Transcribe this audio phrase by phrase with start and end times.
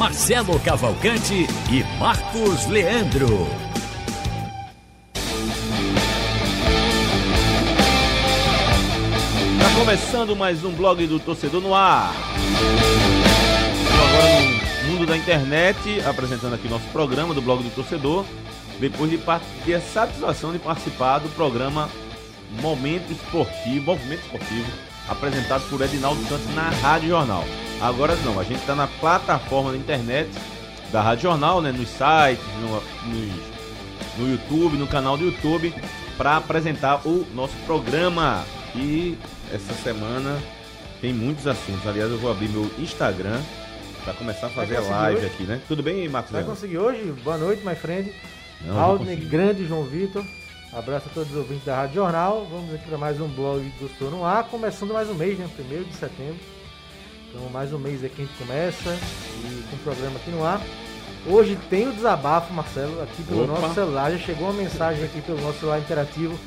[0.00, 3.46] Marcelo Cavalcante e Marcos Leandro.
[9.58, 12.14] Tá começando mais um blog do Torcedor no ar.
[13.92, 18.24] Agora no mundo da internet, apresentando aqui nosso programa do blog do Torcedor,
[18.80, 19.18] depois de
[19.66, 21.90] ter a satisfação de participar do programa
[22.62, 27.44] Momento Esportivo, Movimento Esportivo, apresentado por Edinaldo Santos na Rádio Jornal.
[27.80, 30.30] Agora não, a gente está na plataforma da internet
[30.92, 35.74] da Rádio Jornal, né, nos sites, no, no, no YouTube, no canal do YouTube,
[36.16, 38.44] para apresentar o nosso programa.
[38.74, 39.18] E
[39.52, 40.40] essa semana
[41.00, 41.86] tem muitos assuntos.
[41.86, 43.40] Aliás, eu vou abrir meu Instagram
[44.04, 45.26] para começar a fazer a live hoje?
[45.26, 45.60] aqui, né?
[45.66, 46.30] Tudo bem, Marcos?
[46.32, 47.12] Vai conseguir hoje?
[47.24, 48.12] Boa noite, my friend.
[48.68, 50.24] Aldney, grande João Vitor.
[50.72, 52.46] Abraço a todos os ouvintes da Rádio Jornal.
[52.48, 55.48] Vamos aqui para mais um blog do Estou no Ar, começando mais um mês, né?
[55.56, 56.38] Primeiro de setembro.
[57.28, 60.60] Então, mais um mês aqui a gente começa e com o programa aqui no ar.
[61.26, 63.60] Hoje tem o desabafo, Marcelo, aqui pelo Opa.
[63.60, 64.12] nosso celular.
[64.12, 66.38] Já chegou uma mensagem aqui pelo nosso celular interativo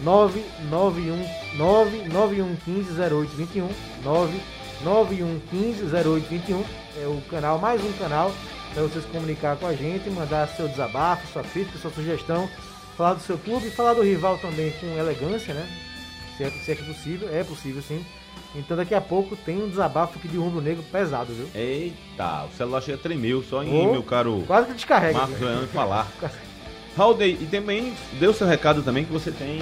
[0.00, 3.68] 991 99115 0821
[4.02, 6.64] 99115 0821
[7.00, 8.32] é o canal, mais um canal
[8.74, 12.48] para vocês comunicar com a gente, mandar seu desabafo, sua crítica, sua sugestão,
[12.98, 15.64] falar do seu clube e falar do rival também com elegância, né?
[16.36, 18.04] Se é, se é possível, é possível sim.
[18.56, 21.48] Então daqui a pouco tem um desabafo aqui de rubro negro pesado, viu?
[21.54, 24.42] Eita, o celular chega tremeu só em oh, meu caro.
[24.46, 25.16] Quase que descarrega.
[25.16, 26.08] Marcos Leandro falar.
[26.98, 29.60] Haldei, e também deu seu recado também que você tem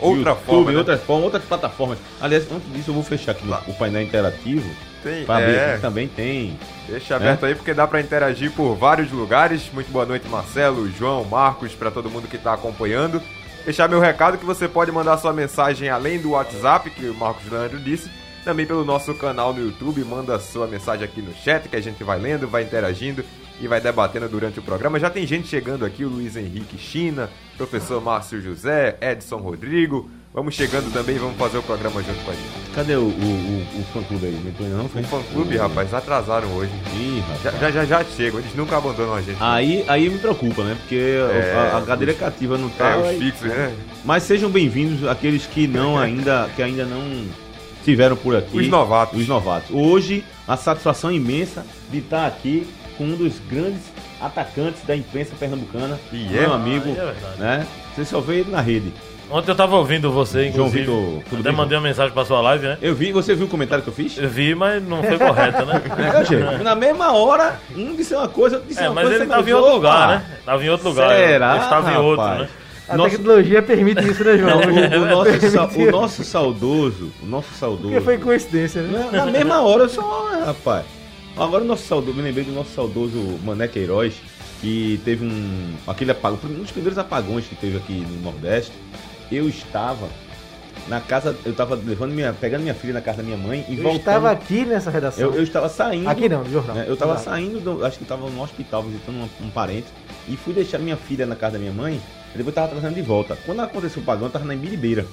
[0.00, 0.78] outra YouTube, forma, né?
[0.78, 1.98] outras formas, outras plataformas.
[2.18, 4.70] Aliás, antes disso eu vou fechar aqui o painel interativo.
[5.02, 5.72] Tem, é.
[5.72, 6.58] aqui também tem.
[6.88, 7.48] Deixa aberto é.
[7.48, 9.70] aí porque dá para interagir por vários lugares.
[9.72, 13.22] Muito boa noite, Marcelo, João, Marcos, para todo mundo que está acompanhando.
[13.64, 17.50] Deixar meu recado que você pode mandar sua mensagem além do WhatsApp, que o Marcos
[17.50, 18.10] Leandro disse,
[18.44, 20.02] também pelo nosso canal no YouTube.
[20.04, 23.24] Manda sua mensagem aqui no chat que a gente vai lendo, vai interagindo
[23.60, 24.98] e vai debatendo durante o programa.
[24.98, 30.10] Já tem gente chegando aqui, o Luiz Henrique China, professor Márcio José, Edson Rodrigo.
[30.34, 32.70] Vamos chegando também e vamos fazer o programa junto com a gente.
[32.74, 34.54] Cadê o, o, o, o fã-clube aí?
[34.60, 34.88] Não não?
[34.88, 35.00] Foi?
[35.00, 36.70] O fã-clube, rapaz, atrasaram hoje.
[36.94, 37.60] Ih, rapaz.
[37.60, 39.38] Já, já, já, chegam, eles nunca abandonam a gente.
[39.40, 40.76] Aí, aí me preocupa, né?
[40.80, 42.90] Porque é, a, a, cadeira os, cativa não tá.
[42.90, 43.74] É, os fixos, né?
[44.04, 47.26] Mas sejam bem-vindos aqueles que não ainda, que ainda não
[47.78, 48.58] estiveram por aqui.
[48.58, 49.18] Os novatos.
[49.18, 49.70] Os novatos.
[49.72, 52.66] Hoje, a satisfação imensa de estar aqui
[52.98, 53.80] com um dos grandes
[54.20, 56.54] atacantes da imprensa pernambucana, e meu é?
[56.54, 57.66] amigo, ah, é né?
[57.94, 58.92] Você só vê ele na rede.
[59.30, 60.84] Ontem eu tava ouvindo você, inclusive.
[60.84, 62.78] João Vitor, tudo Até bem, mandei uma mensagem pra sua live, né?
[62.80, 64.16] Eu vi, você viu o comentário que eu fiz?
[64.16, 65.82] Eu vi, mas não foi correto, né?
[66.58, 69.18] É, na mesma hora, um disse uma coisa, outro disse é, uma mas coisa.
[69.18, 70.24] Mas ele tava em outro lugar, né?
[70.44, 71.08] Tava em outro lugar.
[71.10, 71.54] Será?
[71.54, 72.48] Ele estava em outro, né?
[72.88, 73.10] A nosso...
[73.10, 74.60] tecnologia permite isso, né, João?
[74.60, 75.64] o, o, nosso, sa...
[75.66, 77.88] o nosso saudoso, o nosso saudoso.
[77.88, 79.08] Porque foi coincidência, né?
[79.12, 80.86] Na, na mesma hora, eu só, rapaz.
[81.36, 84.14] Agora o nosso saudoso, me lembrei do nosso saudoso Mané Queiroz,
[84.60, 85.74] que teve um.
[85.86, 88.72] aquele apagão, um dos primeiros apagões que teve aqui no Nordeste.
[89.30, 90.08] Eu estava
[90.88, 93.76] na casa, eu estava levando minha, pegando minha filha na casa da minha mãe e
[93.76, 93.98] eu voltando.
[93.98, 95.24] estava aqui nessa redação.
[95.24, 96.08] Eu, eu estava saindo.
[96.08, 96.76] Aqui não, no jornal.
[96.76, 99.86] Né, eu estava saindo, do, acho que estava no hospital visitando um, um, parente
[100.26, 102.00] e fui deixar minha filha na casa da minha mãe.
[102.34, 103.36] E depois estava trazendo de volta.
[103.44, 105.06] Quando aconteceu o apagão, eu estava na Embiribeira.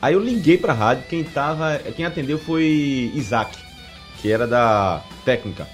[0.00, 3.56] Aí eu liguei para a rádio, quem tava, quem atendeu foi Isaac,
[4.20, 5.66] que era da técnica.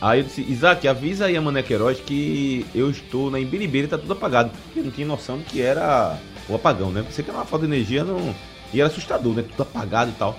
[0.00, 3.90] Aí eu disse, Isaac, avisa aí a Mané Queiroz que eu estou na Embiribeira e
[3.90, 4.50] tá tudo apagado.
[4.64, 6.16] Porque não tinha noção do que era
[6.48, 7.02] o apagão, né?
[7.02, 8.34] Pensei que era uma falta de energia não...
[8.72, 9.42] e era assustador, né?
[9.42, 10.38] Tudo apagado e tal.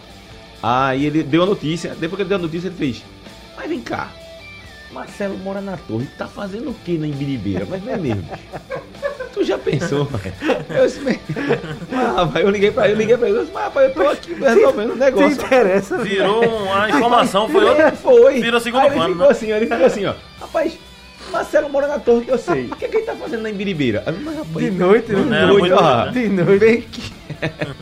[0.61, 3.03] Aí ele deu a notícia, depois que ele deu a notícia, ele fez,
[3.55, 4.11] mas vem cá,
[4.91, 7.65] Marcelo mora na torre, tá fazendo o que na Embiribeira?
[7.69, 8.27] Mas não é mesmo.
[9.31, 10.09] Tu já pensou,
[10.69, 11.19] eu, disse,
[11.93, 14.09] ah, eu liguei pra ele, eu liguei pra ele, eu disse, mas rapaz, eu tô
[14.09, 15.37] aqui resolvendo o um negócio.
[15.37, 15.97] Te interessa?
[15.99, 17.91] Virou a informação, foi outra.
[17.91, 18.41] Foi.
[18.41, 19.05] Virou segundo Aí plano.
[19.05, 19.31] Ele ficou né?
[19.31, 20.15] assim, ele ficou assim, ó.
[20.41, 20.79] Rapaz,
[21.29, 22.65] Marcelo mora na torre que eu sei.
[22.65, 24.03] O que, é que ele tá fazendo na Embiribeira?
[24.23, 26.59] Mas, rapaz, de noite, não, não, noite, ó, de noite.
[26.59, 27.19] Bem que...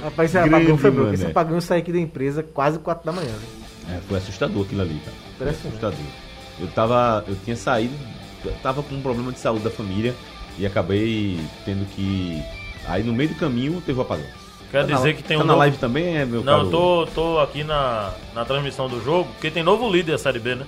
[0.04, 1.12] Rapaz, esse apagão foi bom.
[1.12, 3.32] Esse apagão saiu aqui da empresa quase 4 da manhã.
[3.32, 3.98] Né?
[3.98, 5.18] É, foi assustador aquilo ali, cara.
[5.38, 6.00] Foi assustador.
[6.60, 7.24] Eu tava.
[7.28, 7.96] Eu tinha saído.
[8.44, 10.14] Eu tava com um problema de saúde da família
[10.58, 12.42] e acabei tendo que.
[12.88, 14.26] Aí no meio do caminho teve o apagão.
[14.72, 15.48] Quer tá dizer na, que tem tá um.
[15.48, 15.60] na novo...
[15.60, 19.50] live também, é meu Não, eu tô, tô aqui na, na transmissão do jogo, porque
[19.50, 20.66] tem novo líder da Série B, né?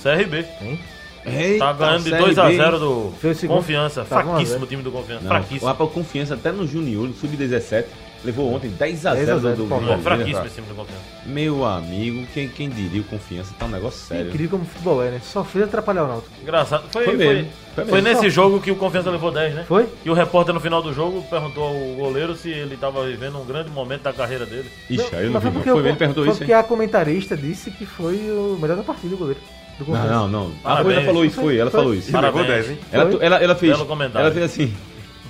[0.00, 0.44] CRB.
[0.44, 0.80] Tem?
[1.24, 4.04] Eita, tá ganhando de 2x0 do Confiança.
[4.04, 5.22] Tá Fraquíssimo o time do Confiança.
[5.22, 5.62] Não, Fraquíssimo.
[5.62, 7.84] O Rapaz, Confiança até no Junior, no Sub-17.
[8.24, 11.02] Levou ontem 10x0 do, do, do, do Fraquíssimo esse time do Confiança.
[11.26, 14.28] Meu amigo, quem, quem diria o Confiança tá um negócio sério.
[14.28, 15.20] Incrível como futebol é, né?
[15.24, 16.30] Só fez atrapalhar o Náutico.
[16.40, 16.84] Engraçado.
[16.92, 19.64] Foi, foi, mesmo, foi, foi nesse jogo que o Confiança levou 10, né?
[19.66, 19.88] Foi?
[20.04, 23.44] E o repórter no final do jogo perguntou ao goleiro se ele tava vivendo um
[23.44, 24.70] grande momento da carreira dele.
[24.88, 25.50] Ixi, aí eu não vi.
[25.50, 26.38] Foi, foi ele perguntou isso.
[26.38, 29.40] Porque a comentarista disse que foi o melhor da partida, o goleiro.
[29.88, 30.52] Não, não, não.
[30.64, 31.58] Ah, ela falou isso, foi.
[31.58, 32.10] Ela falou isso.
[32.12, 32.46] Parabéns.
[32.46, 32.78] 10, hein?
[32.92, 33.78] Ela, ela, ela fez.
[33.78, 34.74] Ela fez assim.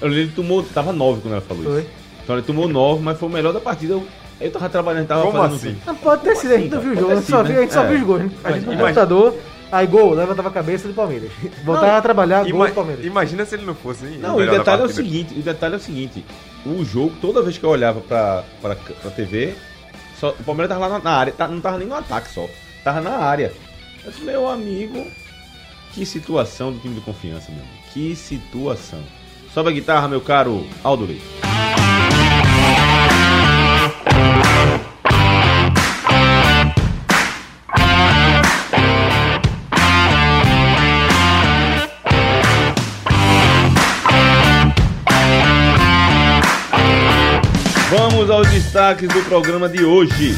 [0.00, 0.62] Ele tomou.
[0.62, 1.81] Tava 9 quando ela falou foi.
[1.81, 1.90] isso.
[2.22, 3.94] Então ele tomou 9, mas foi o melhor da partida.
[3.94, 4.06] Eu,
[4.40, 5.56] eu tava trabalhando, tava Como fazendo.
[5.56, 5.76] Assim?
[5.87, 7.12] Não, pode ter sido, a gente não viu o jogo.
[7.12, 8.32] A gente só, viu, a gente só viu os gols.
[8.44, 9.34] A gente no computador.
[9.72, 11.31] Aí gol, levantava a cabeça do Palmeiras.
[11.64, 13.06] Voltava a trabalhar, gol do Palmeiras.
[13.06, 14.05] Imagina se ele não fosse.
[14.05, 16.22] Não, o detalhe é o seguinte, o detalhe é o seguinte.
[16.66, 19.55] O jogo, toda vez que eu olhava pra, pra, pra TV,
[20.20, 22.46] só, o Palmeiras tava lá na, na área, tá, não tava nem no ataque só.
[22.84, 23.50] Tava na área.
[24.04, 25.06] Disse, meu amigo,
[25.93, 27.78] que situação do time de confiança, meu amigo.
[27.93, 29.00] Que situação.
[29.54, 31.22] Sobe a guitarra, meu caro Aldo Leite.
[47.90, 50.34] Vamos aos destaques do programa de hoje.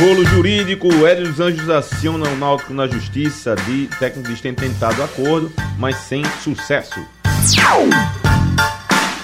[0.00, 3.54] Rolo jurídico, Hélio dos Anjos aciona o Náutico na justiça.
[3.54, 6.98] De técnicos têm tentado acordo, mas sem sucesso.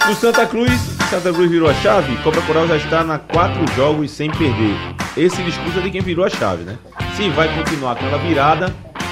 [0.07, 0.79] No Santa Cruz,
[1.09, 2.15] Santa Cruz virou a chave.
[2.19, 4.77] Cobra Coral já está na quatro jogos sem perder.
[5.17, 6.77] Esse discurso é de quem virou a chave, né?
[7.17, 8.67] Se vai continuar com ela virada,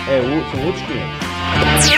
[0.06, 0.20] é,
[0.50, 1.88] são outros 500.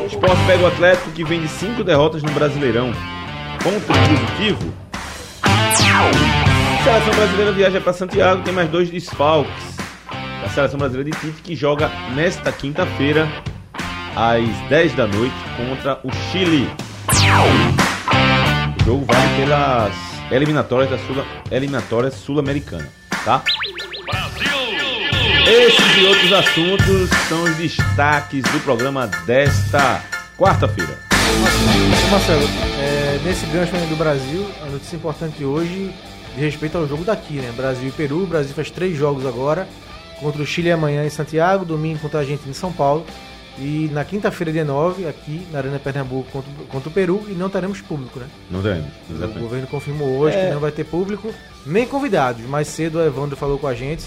[0.00, 2.92] O Esporte pega o Atlético que vem de cinco derrotas no Brasileirão.
[3.64, 4.72] Ponto positivo.
[6.80, 9.52] A seleção brasileira viaja para Santiago, tem mais dois desfalques.
[10.42, 13.28] A seleção brasileira de Tite que joga nesta quinta-feira
[14.16, 16.66] às 10 da noite contra o Chile.
[18.80, 19.92] O jogo vale pelas
[20.32, 22.88] eliminatórias da Sul eliminatórias sul-americana,
[23.26, 23.42] tá?
[25.46, 30.02] Esses e outros assuntos são os destaques do programa desta
[30.38, 30.98] quarta-feira.
[32.10, 32.48] Marcelo,
[32.80, 35.94] é, nesse gancho do Brasil, a notícia importante hoje
[36.34, 37.52] de respeito ao jogo daqui, né?
[37.56, 38.22] Brasil e Peru.
[38.22, 39.68] O Brasil faz três jogos agora,
[40.20, 43.04] contra o Chile amanhã em Santiago, domingo contra a Argentina em São Paulo.
[43.58, 47.50] E na quinta-feira, dia 9, aqui na Arena Pernambuco contra, contra, o Peru, e não
[47.50, 48.26] teremos público, né?
[48.50, 49.38] Não teremos, exatamente.
[49.38, 50.46] O governo confirmou hoje é...
[50.46, 51.34] que não vai ter público,
[51.66, 52.42] nem convidados.
[52.46, 54.06] Mais cedo o Evandro falou com a gente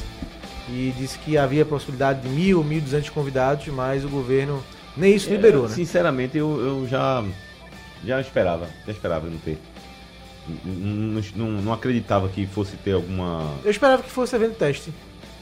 [0.69, 4.63] e disse que havia possibilidade de mil, mil duzentos convidados, mas o governo
[4.95, 5.75] nem isso liberou, é, né?
[5.75, 7.23] Sinceramente, eu, eu já,
[8.03, 9.59] já esperava, já esperava não ter.
[10.65, 13.53] Não, não, não, acreditava que fosse ter alguma.
[13.63, 14.91] Eu esperava que fosse evento teste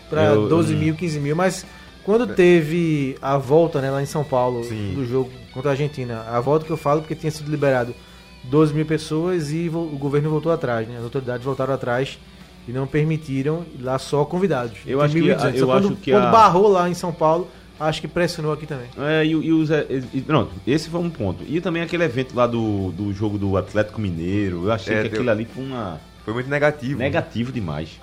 [0.10, 1.66] para 12 mil, 15 mil, mas
[2.04, 4.94] quando teve a volta né, lá em São Paulo Sim.
[4.96, 7.96] do jogo contra a Argentina, a volta que eu falo porque tinha sido liberado
[8.44, 10.98] 12 mil pessoas e o governo voltou atrás, né?
[10.98, 12.20] As autoridades voltaram atrás
[12.68, 14.78] e não permitiram lá só convidados.
[14.86, 16.32] Eu acho que, eu quando, acho que quando a...
[16.32, 17.48] barrou lá em São Paulo,
[17.82, 18.88] acho que pressionou aqui também.
[18.98, 19.70] É, e, e os,
[20.14, 21.44] e, pronto, esse foi um ponto.
[21.48, 25.10] E também aquele evento lá do, do jogo do Atlético Mineiro, eu achei é, que
[25.10, 25.20] deu...
[25.20, 26.00] aquilo ali foi uma...
[26.24, 27.00] Foi muito negativo.
[27.00, 28.00] Negativo demais,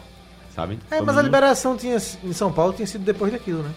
[0.55, 0.79] sabe?
[0.91, 1.19] É, foi mas muito...
[1.19, 3.71] a liberação tinha, em São Paulo tinha sido depois daquilo, né?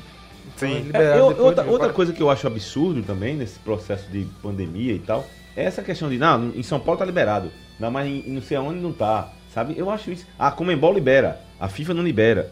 [0.57, 0.89] Sim.
[0.93, 4.99] É, eu, outra, outra coisa que eu acho absurdo também, nesse processo de pandemia e
[4.99, 8.41] tal, é essa questão de, não, em São Paulo tá liberado, não, mas em, não
[8.41, 9.31] sei aonde não tá.
[9.53, 9.73] Sabe?
[9.77, 10.25] Eu acho isso.
[10.39, 12.51] A Comembol libera, a FIFA não libera.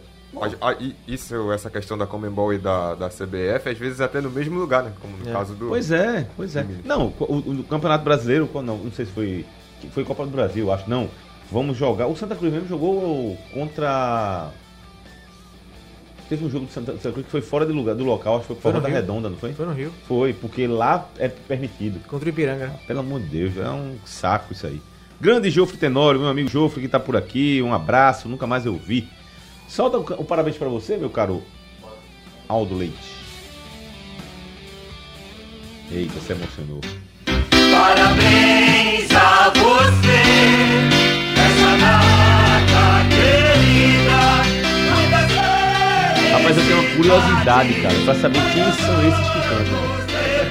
[1.08, 4.84] Isso, essa questão da Comembol e da, da CBF, às vezes até no mesmo lugar,
[4.84, 4.94] né?
[5.02, 5.34] Como no é.
[5.34, 5.68] caso do.
[5.68, 6.66] Pois é, pois é.
[6.86, 9.46] Não, o, o, Campeonato Brasileiro, não, não sei se foi.
[9.92, 10.90] Foi Copa do Brasil, acho.
[10.90, 11.10] Não.
[11.52, 12.08] Vamos jogar.
[12.08, 14.52] O Santa Cruz mesmo jogou contra.
[16.28, 18.42] Teve um jogo do Santa, Santa Cruz que foi fora do lugar do local, acho
[18.42, 19.52] que foi fora da Redonda, não foi?
[19.54, 19.92] Foi no Rio.
[20.08, 22.00] Foi, porque lá é permitido.
[22.08, 22.72] Contra o Ipiranga.
[22.86, 24.80] pelo amor de Deus, é um saco isso aí.
[25.20, 28.78] Grande Jofre Tenório, meu amigo Jofre que está por aqui, um abraço, nunca mais eu
[28.78, 29.10] vi.
[29.70, 31.44] Solta o, parabéns para você, meu caro
[32.48, 32.98] Aldo Leite.
[35.92, 36.82] Eita, se emocionou.
[37.72, 40.24] Parabéns a você,
[41.38, 44.20] essa data querida.
[46.32, 49.99] Rapaz, eu tenho uma curiosidade, cara, pra saber quem são esses que cantam.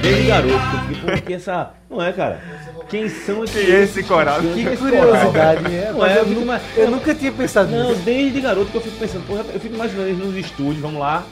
[0.01, 0.59] Desde garoto,
[1.05, 1.71] porque essa.
[1.89, 2.41] Não é, cara?
[2.89, 3.65] Quem são esses?
[3.65, 4.39] Quem é esse coral?
[4.41, 5.91] Que curiosidade, é.
[5.91, 7.83] Não, é eu, nunca, eu nunca tinha pensado nisso.
[7.83, 10.99] Não, desde garoto que eu fico pensando, porra, eu fico imaginando eles nos estúdios, vamos
[10.99, 11.23] lá.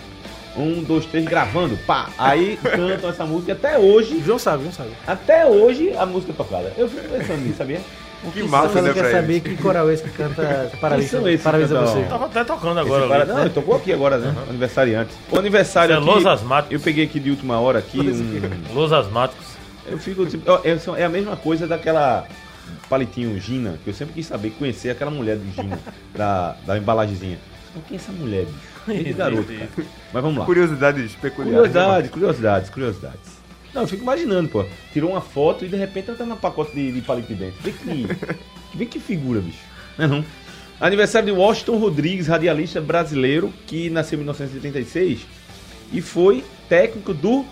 [0.55, 2.09] Um, dois, três, gravando, pá.
[2.17, 4.21] Aí cantam essa música até hoje.
[4.25, 4.89] João sabe, João sabe.
[5.05, 6.73] Até hoje a música é tocada.
[6.77, 7.79] Eu fico pensando nisso, sabia?
[8.31, 9.43] Que Você massa, né, quer pra saber eles.
[9.43, 11.93] que coral é esse que canta Parabéns, parabéns a que você.
[11.93, 12.09] cantam?
[12.09, 12.99] Tava até tocando agora.
[13.01, 13.31] Esse cara- ali.
[13.31, 14.35] não, ele tocou aqui agora, né?
[14.49, 15.11] Aniversariante.
[15.31, 16.25] O aniversário Isso é Los.
[16.25, 16.73] Asmáticos.
[16.73, 17.99] Eu peguei aqui de última hora aqui.
[17.99, 19.45] Um, Los Asmáticos.
[19.85, 20.25] eu fico.
[20.25, 22.25] tipo, é, é a mesma coisa daquela
[22.89, 25.79] palitinho Gina, que eu sempre quis saber, conhecer aquela mulher do Gina,
[26.15, 27.37] da, da embalagemzinha.
[27.75, 28.77] Mas Quem é essa mulher, bicho?
[29.17, 29.69] Garoto, cara.
[30.13, 30.45] Mas vamos lá.
[30.45, 31.57] Curiosidades peculiares.
[31.69, 33.36] Curiosidades, curiosidades, curiosidades.
[33.77, 34.65] Não, eu fico imaginando, pô.
[34.91, 37.61] Tirou uma foto e de repente ela tá na pacote de, de palito de dentro.
[37.61, 38.07] Vê que,
[38.75, 39.59] vê que figura, bicho.
[39.99, 40.25] Não é não?
[40.81, 45.27] Aniversário de Washington Rodrigues, radialista brasileiro, que nasceu em 1986
[45.93, 47.45] e foi técnico do,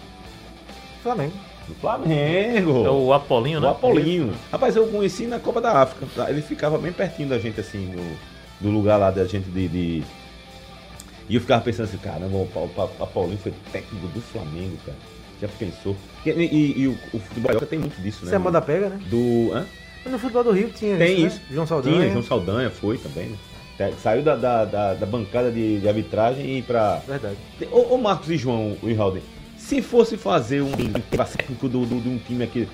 [1.03, 1.33] Flamengo.
[1.67, 2.85] do Flamengo.
[2.85, 3.69] É o Apolinho, O né?
[3.69, 4.33] Apolinho.
[4.51, 6.07] Rapaz, eu conheci na Copa da África.
[6.15, 6.27] tá?
[6.29, 10.03] Ele ficava bem pertinho da gente, assim, do, do lugar lá da gente de, de-
[11.29, 14.97] E eu ficava pensando assim, caramba, o, o, o Apolinho foi técnico do Flamengo, cara.
[15.41, 15.95] Já pensou?
[16.25, 18.27] E, e- e o, o futebol carioca tem muito disso, né?
[18.27, 18.99] Isso é moda pega, né?
[19.09, 19.51] Do.
[19.53, 19.65] Hã?
[20.03, 21.27] Mas No futebol do Rio tinha Tem isso.
[21.27, 21.39] isso.
[21.39, 21.45] Né?
[21.51, 21.97] João Saldanha.
[21.99, 23.27] Tinha, João Saldanha foi também,
[23.77, 23.91] né?
[24.01, 27.01] Saiu da, da, da- da bancada de, de arbitragem e pra.
[27.07, 27.35] Verdade.
[27.71, 29.21] Ô, ô Marcos e João, o Ihalden,
[29.57, 30.71] se fosse fazer um
[31.11, 32.67] técnico do, do- de um time aqui,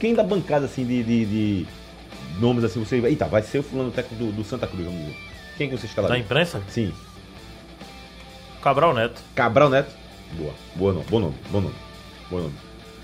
[0.00, 1.66] quem- da bancada assim de, de- de
[2.40, 2.96] nomes assim, você.
[2.96, 5.16] Eita, vai ser o fulano técnico do, do Santa Cruz, vamos dizer.
[5.56, 6.18] Quem que você Da escalaria?
[6.18, 6.60] imprensa?
[6.68, 6.92] Sim.
[8.62, 9.20] Cabral Neto.
[9.34, 9.92] Cabral Neto.
[10.32, 10.52] Boa.
[10.74, 11.74] Boa nome, bom nome, bom nome.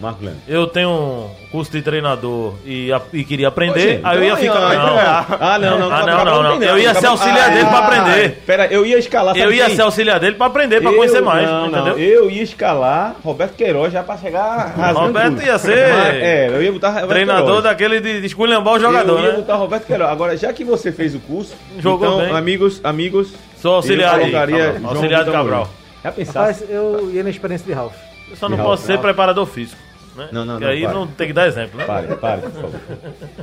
[0.00, 0.40] Marco Leandro.
[0.46, 4.28] Eu tenho um curso de treinador e, a- e queria aprender, gente, aí eu ia
[4.28, 4.68] então, ficar.
[4.70, 5.92] aí, Não, Ah, não, não.
[5.92, 6.62] Ah, não, não, não.
[6.62, 8.42] Eu ia ser auxiliar dele pra aprender.
[8.46, 9.36] Pera, eu ia escalar.
[9.36, 9.74] eu ia quem?
[9.74, 11.98] ser auxiliar dele pra aprender, pra Eu- conhecer mais, não, não, entendeu?
[11.98, 15.42] Eu ia escalar Roberto Queiroz já pra chegar rasgando Roberto tudo.
[15.46, 17.64] ia ser Mas, é, eu ia botar Roberto Treinador Queiroz.
[17.64, 19.36] daquele de, de esculhambar o jogador, eu ia né?
[19.38, 20.10] botar Roberto Queiroz.
[20.12, 22.36] Agora, já que você fez o curso, Jogou então, bem.
[22.36, 24.78] amigos, amigos, Sou auxiliar eu aí, colocaria Cabral.
[24.80, 25.70] João Auxiliar de Vitor Cabral.
[26.04, 26.38] Já pensasse?
[26.62, 27.96] Rapaz, eu ia na experiência de Ralph.
[28.30, 29.00] Eu só não posso ser não.
[29.02, 29.80] preparador físico.
[30.16, 30.28] Né?
[30.32, 30.92] Não, não, Porque não, aí para.
[30.94, 31.84] não tem que dar exemplo, né?
[31.84, 32.80] Pare, pare, por favor.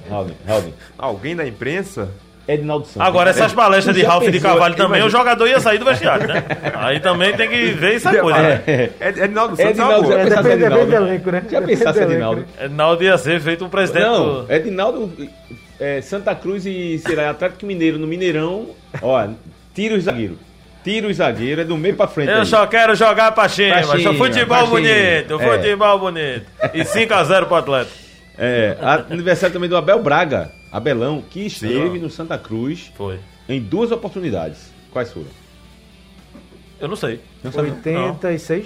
[0.09, 0.73] Raul, Raul.
[0.97, 2.09] Alguém da imprensa?
[2.47, 3.01] Edinaldo Santos.
[3.01, 4.51] Agora, essas palestras de Ralph e de pensou?
[4.51, 5.07] Carvalho também, Imagina.
[5.07, 6.43] o jogador ia sair do vestiário, né?
[6.75, 8.61] Aí também tem que ver essa coisa, né?
[8.67, 8.89] É.
[9.01, 10.13] Ed- Edinaldo Santos é uma Edinaldo, boa.
[10.13, 10.85] já É, pensasse depende, Edinaldo?
[10.85, 11.43] do elenco, né?
[11.49, 12.45] Já pensasse Edinaldo?
[12.61, 14.53] Edinaldo ia ser feito um presidente Não, do...
[14.53, 15.11] Edinaldo,
[15.79, 18.67] é, Santa Cruz e sei lá, Atlético Mineiro no Mineirão,
[19.01, 19.27] ó,
[19.73, 20.37] tira o zagueiro.
[20.85, 22.29] Tira o zagueiro, é do meio pra frente.
[22.31, 22.45] Eu aí.
[22.45, 24.69] só quero jogar pra cima, Pra cima, futebol pra cima.
[24.69, 25.57] bonito, É.
[25.57, 26.45] futebol bonito.
[26.73, 27.97] E 5x0 pro Atlético.
[28.37, 28.77] É,
[29.09, 33.17] aniversário também do Abel Braga, Abelão, que esteve no Santa Cruz Foi.
[33.49, 34.71] em duas oportunidades.
[34.91, 35.27] Quais foram?
[36.79, 37.19] Eu não sei.
[37.43, 37.69] Não sabe?
[37.71, 38.65] 86,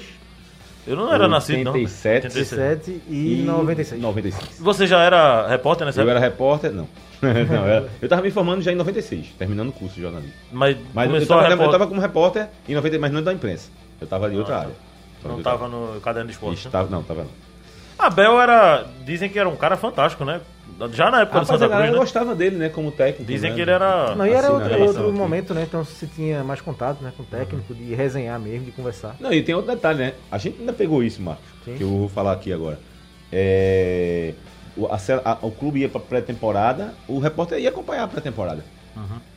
[0.88, 1.71] Eu não era nascido, não.
[1.73, 2.25] 87.
[2.27, 4.01] 87 e 96.
[4.01, 4.59] 96.
[4.59, 6.17] Você já era repórter nessa Eu época?
[6.17, 6.88] era repórter, não.
[7.49, 10.33] não era, eu tava me formando já em 96, terminando o curso de jornalismo.
[10.51, 11.71] Mas, Mas eu tava, eu repórter.
[11.71, 13.69] tava como repórter em 90, mas não da imprensa.
[13.99, 14.73] Eu tava de outra área.
[15.23, 16.59] Não Eu tava no caderno de esporte.
[16.63, 16.67] né?
[16.67, 17.29] Estava, não, tava não.
[17.97, 18.85] Abel era.
[19.05, 20.39] Dizem que era um cara fantástico, né?
[20.93, 21.99] Já na época do Rapaz, a Santa galera Cruz, né?
[21.99, 23.25] gostava dele, né, como técnico.
[23.29, 23.55] Dizem né?
[23.57, 24.15] que ele era.
[24.15, 25.17] Não, e era Assim, outro, relação outro aqui.
[25.17, 25.63] momento, né?
[25.67, 29.17] Então se tinha mais contato né, com o técnico, de resenhar mesmo, de conversar.
[29.19, 30.13] Não, e tem outro detalhe, né?
[30.31, 31.73] A gente ainda pegou isso, Marcos, Sim.
[31.75, 32.79] que eu vou falar aqui agora.
[33.29, 34.33] É,
[34.79, 38.63] o, a a- o clube ia pra pré-temporada, o repórter ia acompanhar a pré-temporada.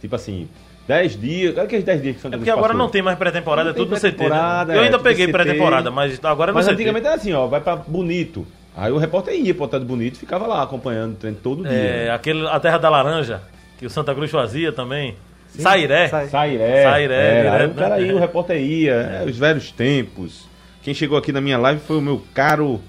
[0.00, 0.48] Tipo assim,
[0.88, 1.54] 10 dias.
[1.54, 3.76] Olha aqueles 10 dias que são É porque agora não tem mais pré-temporada, é Não
[3.78, 4.28] tudo no CT.
[4.28, 4.36] Né?
[4.68, 6.74] Eu é, ainda tudo peguei pré-temporada, mas agora é no Mas CT.
[6.74, 8.46] antigamente era assim, ó, vai pra Bonito.
[8.76, 11.62] Aí o repórter ia pro hotel de Bonito e ficava lá acompanhando o treino todo
[11.62, 11.70] dia.
[11.72, 12.10] É, né?
[12.10, 13.40] aquele, a Terra da Laranja,
[13.78, 15.14] que o Santa Cruz fazia também.
[15.48, 16.08] Sairé.
[16.08, 16.28] Sai.
[16.28, 16.82] Sairé.
[16.82, 17.52] Sairé, era.
[17.52, 18.02] Aí direto, o cara né?
[18.06, 18.92] ia, o repórter ia.
[18.92, 20.48] é, os velhos tempos.
[20.82, 22.80] Quem chegou aqui na minha live foi o meu caro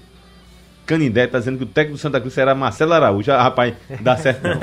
[0.86, 3.32] Canindé, tá dizendo que o técnico do Santa Cruz será Marcelo Araújo.
[3.32, 4.60] Ah, rapaz, dá certo não.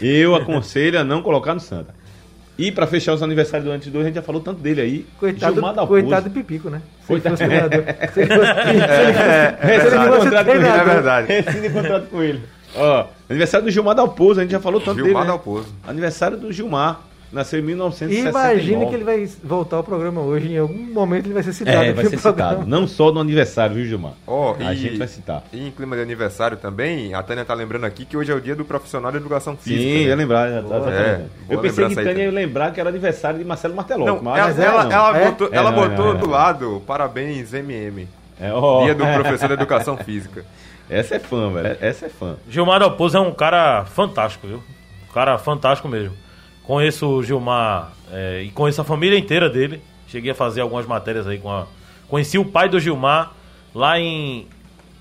[0.00, 1.94] Eu aconselho a não colocar no Santa.
[2.58, 5.06] E pra fechar os aniversários do antes do a gente já falou tanto dele aí.
[5.18, 6.02] Coitado, Gilmar Dalpozo.
[6.02, 6.82] coitado do Pipico, né?
[7.00, 7.94] Se Coitado- ele fosse treinador.
[8.12, 8.50] Se ele fosse,
[9.72, 10.80] ele se fosse treinador.
[10.80, 11.26] É verdade.
[11.32, 12.40] Rescinde contrato com ele.
[12.76, 15.24] Ó, aniversário do Gilmar Dalpozo, a gente já falou tanto Gilmar dele.
[15.24, 15.26] né?
[15.26, 15.68] Dalpozo.
[15.88, 17.00] Aniversário do Gilmar.
[17.32, 18.28] Nasceu em E 1969.
[18.28, 21.76] imagina que ele vai voltar ao programa hoje, em algum momento ele vai ser citado.
[21.76, 22.50] É, vai ser programa.
[22.50, 22.68] citado.
[22.68, 24.14] Não só no aniversário, viu, Gilmar?
[24.26, 25.44] Ó, A e- gente vai citar.
[25.52, 28.40] E em clima de aniversário também, a Tânia tá lembrando aqui que hoje é o
[28.40, 29.80] dia do profissional de educação física.
[29.80, 30.00] Sim, né?
[30.08, 30.50] ia lembrar.
[30.50, 30.80] já tá- Boa.
[30.80, 34.12] tá É, eu pensei que Tânia ia lembrar que era aniversário de Marcelo Martelotto.
[34.16, 34.92] Não, mas ela, ela, não.
[34.92, 36.20] ela botou, É, ela não, botou não, não.
[36.20, 38.08] do lado, parabéns, MM.
[38.40, 40.44] É, ó, Dia do professor de educação física.
[40.88, 41.76] Essa é fã, velho.
[41.80, 42.34] Essa é fã.
[42.48, 44.56] Gilmar Dalpozo é um cara fantástico, viu?
[45.08, 46.12] Um cara fantástico mesmo.
[46.70, 49.82] Conheço o Gilmar é, e conheço a família inteira dele.
[50.06, 51.66] Cheguei a fazer algumas matérias aí com a.
[52.06, 53.32] Conheci o pai do Gilmar
[53.74, 54.46] lá em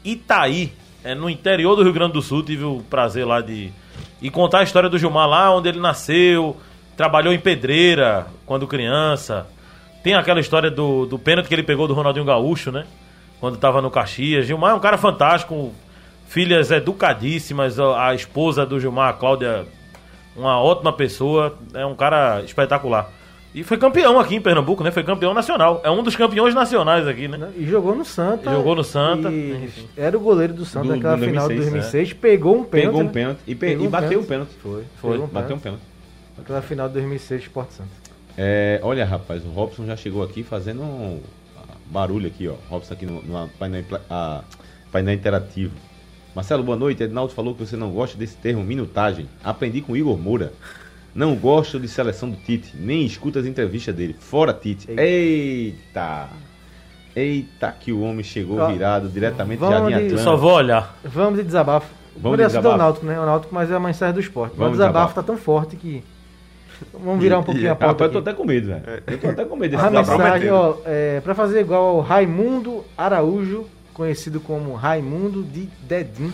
[0.03, 0.73] Itaí,
[1.03, 2.41] é, no interior do Rio Grande do Sul.
[2.41, 3.71] Tive o prazer lá de.
[4.19, 6.57] E contar a história do Gilmar lá, onde ele nasceu,
[6.97, 9.45] trabalhou em pedreira quando criança.
[10.01, 12.87] Tem aquela história do, do pênalti que ele pegou do Ronaldinho Gaúcho, né?
[13.39, 14.47] Quando tava no Caxias.
[14.47, 15.71] Gilmar é um cara fantástico,
[16.27, 19.67] filhas educadíssimas, a, esposa do Gilmar, a Cláudia,
[20.39, 23.11] uma ótima pessoa, é um cara espetacular.
[23.53, 24.91] E foi campeão aqui em Pernambuco, né?
[24.91, 25.81] Foi campeão nacional.
[25.83, 27.51] É um dos campeões nacionais aqui, né?
[27.57, 28.51] E jogou no Santa.
[28.51, 29.27] Jogou no Santa.
[29.31, 29.69] e.
[29.97, 32.13] Era o goleiro do Santa Do- naquela do final de 2006, 2006.
[32.13, 32.85] Pegou um pênalti.
[32.87, 33.11] Pegou um né?
[33.11, 34.49] pênalti e, pe- Pegou e um bateu o pênalti.
[34.53, 34.85] pênalti.
[35.01, 35.15] Foi.
[35.17, 35.19] Foi.
[35.19, 35.81] Um Bateu um pênalti.
[36.37, 37.89] Naquela final de 2006 Sport Santa.
[38.37, 41.19] É, olha, rapaz, o Robson já chegou aqui fazendo um
[41.87, 42.53] barulho aqui, ó.
[42.69, 44.43] Robson aqui no, no painel, ah,
[44.91, 45.73] painel interativo.
[46.35, 47.03] Marcelo, boa noite.
[47.03, 49.27] Ednaldo falou que você não gosta desse termo minutagem.
[49.43, 50.53] Aprendi com Igor Moura.
[51.13, 54.15] Não gosto de seleção do Tite, nem escuto as entrevistas dele.
[54.19, 54.87] Fora Tite.
[54.91, 56.27] Eita!
[57.15, 60.21] Eita, que o homem chegou virado diretamente de vamos de- Eu Atlântico.
[60.21, 60.95] só vou olhar.
[61.03, 61.91] Vamos de desabafo.
[62.15, 62.75] Vamos de desabafo.
[62.75, 63.19] do Náutico, né?
[63.19, 64.51] O Náutico, mas é a mensagem do esporte.
[64.51, 65.15] Mas o Vamos de desabafo desabafo.
[65.15, 66.03] tá tão forte que.
[66.93, 68.03] Vamos virar um pouquinho a pauta.
[68.05, 68.83] Rapaz, eu tô até com medo, velho.
[69.07, 70.17] Eu tô até com medo desse A desabafo.
[70.23, 73.65] mensagem, ó, é, pra fazer igual ao Raimundo Araújo,
[73.99, 76.31] conhecido como Raimundo de Dedim.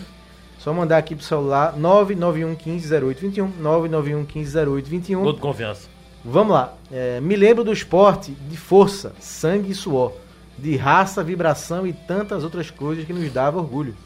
[0.56, 5.24] Só mandar aqui pro celular 991150821, 991150821.
[5.24, 5.88] Todo confiança.
[6.24, 6.74] Vamos lá.
[6.92, 10.12] É, me lembro do esporte de força, sangue e suor,
[10.56, 13.96] de raça, vibração e tantas outras coisas que nos dava orgulho.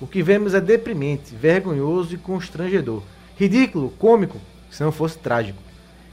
[0.00, 3.02] O que vemos é deprimente, vergonhoso e constrangedor.
[3.36, 5.62] Ridículo, cômico, se não fosse trágico.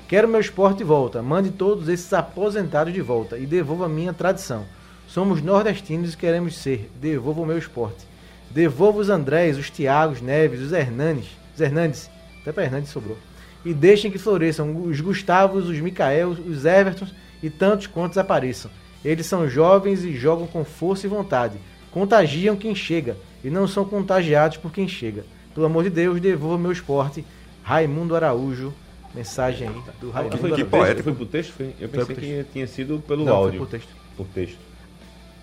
[0.09, 1.21] Quero meu esporte de volta.
[1.21, 4.65] Mande todos esses aposentados de volta e devolva a minha tradição.
[5.07, 6.89] Somos nordestinos e queremos ser.
[6.99, 8.05] Devolva o meu esporte.
[8.51, 11.27] Devolva os Andrés, os Tiagos, Neves, os Hernanes.
[11.55, 12.09] Os Hernandes.
[12.41, 13.17] Até para Hernandes sobrou.
[13.65, 18.69] E deixem que floresçam os Gustavos, os Micaels, os Evertons e tantos quantos apareçam.
[19.03, 21.57] Eles são jovens e jogam com força e vontade.
[21.91, 25.25] Contagiam quem chega e não são contagiados por quem chega.
[25.53, 27.25] Pelo amor de Deus, devolva meu esporte.
[27.63, 28.73] Raimundo Araújo.
[29.15, 31.03] Mensagem aí do Raimundo foi, Que poético.
[31.03, 31.53] Foi pro texto?
[31.53, 31.73] Foi?
[31.79, 33.59] Eu Foi pensei que tinha sido pelo Não, foi áudio.
[33.59, 33.89] por texto.
[34.15, 34.66] Por texto.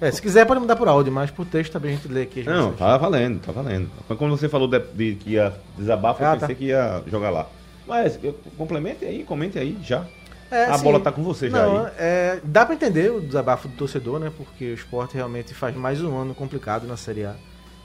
[0.07, 2.43] É, se quiser pode mudar por áudio, mas por texto também a gente lê aqui.
[2.45, 3.89] Não, tá valendo, tá valendo.
[4.09, 6.55] Mas quando você falou de, de que ia desabafo, eu Ah, pensei tá.
[6.55, 7.47] que ia jogar lá.
[7.87, 10.05] Mas eu, complemente aí, comente aí já.
[10.51, 11.93] É, a assim, bola tá com você já não, aí.
[11.99, 14.31] é, dá pra entender o desabafo do torcedor, né?
[14.37, 17.35] Porque o esporte realmente faz mais um ano complicado na Série A.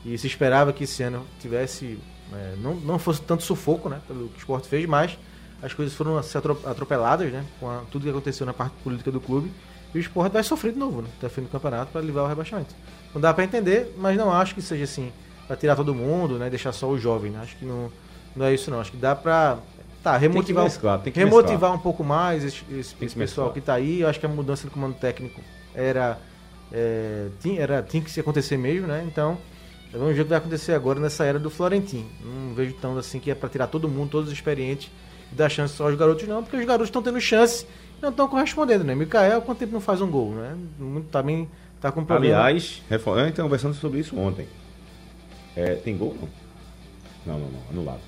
[0.06, 1.98] E se esperava que esse ano tivesse.
[2.34, 4.00] é, não, não fosse tanto sufoco, né?
[4.08, 5.18] Pelo que o esporte fez, mas
[5.64, 7.44] as coisas foram atro- atropeladas, né?
[7.60, 9.52] Com a- tudo que aconteceu na parte política do clube.
[9.94, 11.08] E o esporte vai sofrer de novo, né?
[11.18, 12.76] Até o fim do campeonato para livrar o rebaixamento.
[13.14, 15.12] Não dá pra entender, mas não acho que seja assim,
[15.48, 16.50] pra tirar todo mundo, né?
[16.50, 17.40] Deixar só o jovem, né?
[17.42, 17.92] Acho que não,
[18.36, 18.80] não é isso, não.
[18.80, 19.58] Acho que dá pra.
[20.04, 21.74] Tá, remotivar, mesclar, tem que remotivar mesclar.
[21.74, 24.00] um pouco mais esse, esse- que esse pessoal que tá aí.
[24.02, 25.42] Eu acho que a mudança do comando técnico
[25.76, 26.18] era,
[26.72, 29.04] é, tinha, era tinha que se acontecer mesmo, né?
[29.06, 29.38] Então,
[29.92, 32.08] vamos ver o que vai acontecer agora nessa era do Florentino.
[32.24, 34.90] Não vejo tão assim que é pra tirar todo mundo, todos os experientes,
[35.32, 37.66] dar chance só aos garotos, não, porque os garotos estão tendo chance
[37.98, 38.96] e não estão correspondendo, né?
[38.96, 40.56] Mikael, quanto tempo não faz um gol, né?
[40.80, 41.48] Muito, também
[41.80, 42.38] tá com problema.
[42.38, 44.48] Aliás, eu estava conversando sobre isso ontem.
[45.56, 46.16] É, tem gol?
[46.20, 46.30] Não.
[47.34, 47.60] Não, não, não.
[47.70, 48.00] Anulado.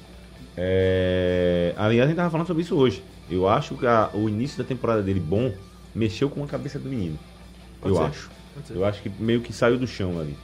[0.57, 3.03] É, aliás, a gente tava falando sobre isso hoje.
[3.29, 5.53] Eu acho que a- o início da temporada dele bom
[5.93, 7.17] mexeu com a cabeça do menino.
[7.81, 8.31] Pode eu ser, acho.
[8.69, 10.35] Eu acho que meio que saiu do chão ali.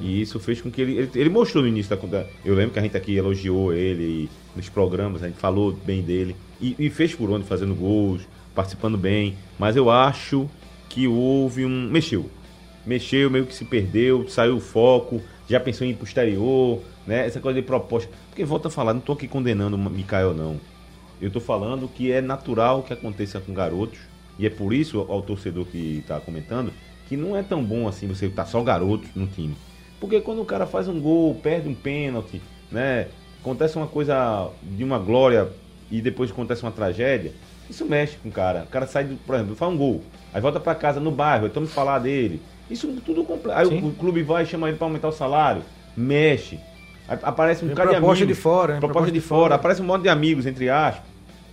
[0.00, 1.10] E isso fez com que ele, ele.
[1.14, 2.24] ele mostrou no início da.
[2.44, 6.36] Eu lembro que a gente aqui elogiou ele nos programas, a gente falou bem dele.
[6.60, 8.22] E, e fez por onde, fazendo gols,
[8.54, 9.36] participando bem.
[9.58, 10.48] Mas eu acho
[10.88, 11.88] que houve um.
[11.88, 12.28] Mexeu.
[12.84, 17.26] Mexeu, meio que se perdeu, saiu o foco, já pensou em ir pro né?
[17.26, 18.10] Essa coisa de proposta.
[18.28, 20.58] Porque volta a falar, não tô aqui condenando o Mikael, não.
[21.20, 23.98] Eu tô falando que é natural que aconteça com garotos.
[24.38, 26.72] E é por isso, ao torcedor que tá comentando,
[27.08, 29.56] que não é tão bom assim você tá só garotos no time.
[30.00, 32.40] Porque quando o cara faz um gol, perde um pênalti,
[32.70, 33.08] né?
[33.48, 35.48] Acontece uma coisa de uma glória
[35.90, 37.32] e depois acontece uma tragédia,
[37.68, 38.64] isso mexe com o cara.
[38.64, 40.02] O cara sai, do, por exemplo, faz um gol,
[40.34, 42.42] aí volta pra casa no bairro, aí estamos falar dele.
[42.70, 43.58] Isso tudo completo.
[43.58, 45.62] Aí o, o clube vai chamar ele pra aumentar o salário,
[45.96, 46.60] mexe.
[47.08, 48.80] Aí aparece um Vem cara de proposta amigos, de fora, né?
[48.80, 51.04] proposta, de, fora, aparece um monte de amigos, entre aspas.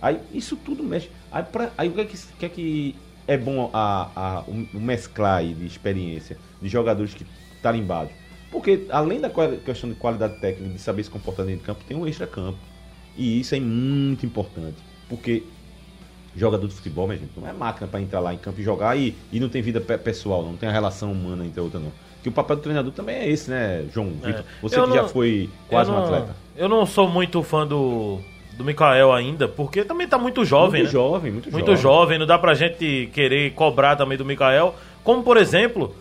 [0.02, 1.08] Aí isso tudo mexe.
[1.32, 2.94] Aí, pra- aí o que é que, que é que
[3.26, 7.24] é bom a, a- o mesclar aí de experiência de jogadores que
[7.62, 8.12] tarimbados?
[8.50, 9.28] Porque além da
[9.64, 12.58] questão de qualidade técnica, de saber se comportar dentro de campo, tem um extra-campo.
[13.16, 14.76] E isso é muito importante.
[15.08, 15.42] Porque
[16.36, 18.96] jogador de futebol, minha gente, não é máquina para entrar lá em campo e jogar
[18.96, 21.80] e, e não tem vida pe- pessoal, não tem a relação humana entre a outra,
[21.80, 21.90] não.
[22.22, 24.44] Que o papel do treinador também é esse, né, João Vitor?
[24.60, 26.36] Você Eu que já não- foi quase eu um não- atleta.
[26.56, 28.18] Eu não sou muito fã do,
[28.56, 30.92] do Mikael ainda, porque também tá muito jovem, muito né?
[30.92, 31.82] jovem, muito, muito jovem.
[31.82, 34.74] jovem, não dá pra gente querer cobrar também do Mikael.
[35.04, 35.94] Como, por exemplo,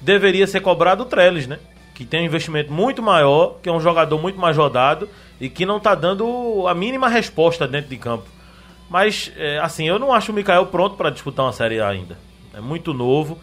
[0.00, 1.58] deveria ser cobrado o Trellis, né?
[1.94, 5.08] Que tem um investimento muito maior, que é um jogador muito mais rodado
[5.40, 8.24] e que não tá dando a mínima resposta dentro de campo.
[8.88, 12.18] Mas, é, assim, eu não acho o Mikael pronto pra disputar uma Série ainda.
[12.54, 13.38] É muito novo.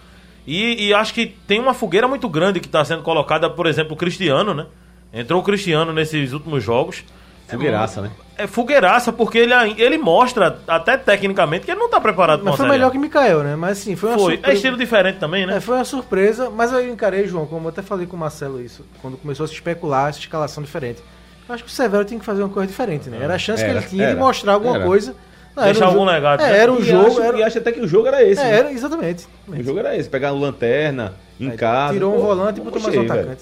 [0.45, 3.93] E, e acho que tem uma fogueira muito grande que está sendo colocada, por exemplo,
[3.93, 4.65] o Cristiano, né?
[5.13, 7.03] Entrou o Cristiano nesses últimos jogos.
[7.57, 8.11] Fogueiraça, né?
[8.37, 12.51] É fogueiraça, porque ele, ele mostra, até tecnicamente, que ele não tá preparado pra Mas
[12.53, 13.55] uma foi Série melhor que Mikael, né?
[13.55, 14.33] Mas sim, foi uma Foi.
[14.33, 14.55] É surpresa.
[14.57, 15.57] estilo diferente também, né?
[15.57, 18.61] É, foi uma surpresa, mas eu encarei, João, como eu até falei com o Marcelo
[18.61, 21.01] isso, quando começou a se especular essa escalação diferente.
[21.47, 23.17] Eu acho que o Severo tinha que fazer uma coisa diferente, né?
[23.21, 24.85] Era a chance Era, que ele tinha de era, mostrar alguma era.
[24.85, 25.15] coisa.
[25.55, 26.57] Não, Deixar um algum jogo- legado, É, né?
[26.59, 27.07] era um E jogo.
[27.07, 28.39] acho, era, e acho até que o jogo era esse.
[28.39, 28.57] é, né?
[28.59, 29.27] era exatamente.
[29.47, 31.93] O jogo era esse, pegar lanterna em casa.
[31.93, 33.25] Tirou um Pô, volante e botou mais um atacante.
[33.25, 33.37] velho.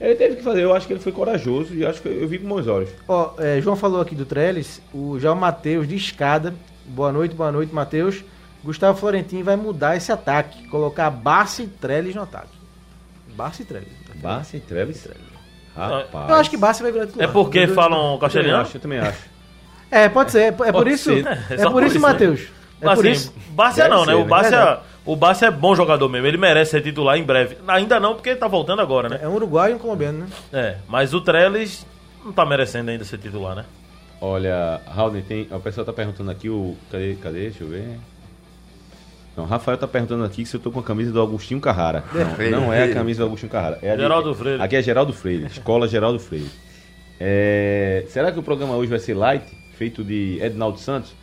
[0.00, 2.38] Ele teve que fazer, eu acho que ele foi corajoso e acho que eu vi
[2.38, 2.88] com bons olhos.
[3.06, 6.54] Ó, é, João falou aqui do Trellis, o, já o Matheus de escada.
[6.86, 8.24] Boa noite, boa noite, Matheus.
[8.64, 12.48] Gustavo Florentino vai mudar esse ataque, colocar Barça e Trellis no ataque.
[13.36, 13.88] Barça e Trellis.
[14.16, 15.08] Barça e Treves.
[15.74, 16.28] Rapaz.
[16.28, 17.32] Eu acho que Barça vai virar É titular.
[17.32, 18.62] porque Eu- falam castelhano?
[18.62, 19.18] acho, eu também acho.
[19.90, 20.38] É, pode ser.
[20.40, 21.10] É, é por Pode isso.
[21.10, 21.44] ser, né?
[21.50, 22.12] É, só por por isso, isso, né?
[22.12, 22.40] Matheus.
[22.80, 23.34] É por assim, isso.
[23.50, 24.14] Bárcia não, né?
[24.14, 24.78] O né?
[25.04, 26.26] O Bárcia é bom jogador mesmo.
[26.26, 27.56] Ele merece ser titular em breve.
[27.66, 29.18] Ainda não, porque ele tá voltando agora, né?
[29.22, 30.26] É um uruguaio e um colombiano, né?
[30.52, 31.86] É, mas o Trellis
[32.24, 33.64] não tá merecendo ainda ser titular, né?
[34.20, 35.48] Olha, Raul, tem.
[35.50, 36.76] O pessoal tá perguntando aqui o.
[36.90, 37.14] Cadê?
[37.14, 37.40] Cadê?
[37.44, 37.98] Deixa eu ver.
[39.34, 42.04] Não, Rafael tá perguntando aqui se eu tô com a camisa do Agostinho Carrara.
[42.12, 43.78] Não, não é a camisa do Agostinho Carrara.
[43.80, 44.62] É de- Geraldo Freire.
[44.62, 46.50] Aqui é Geraldo Freire, Escola Geraldo Freire.
[47.18, 49.44] É, será que o programa hoje vai ser light,
[49.78, 51.14] feito de Ednaldo Santos?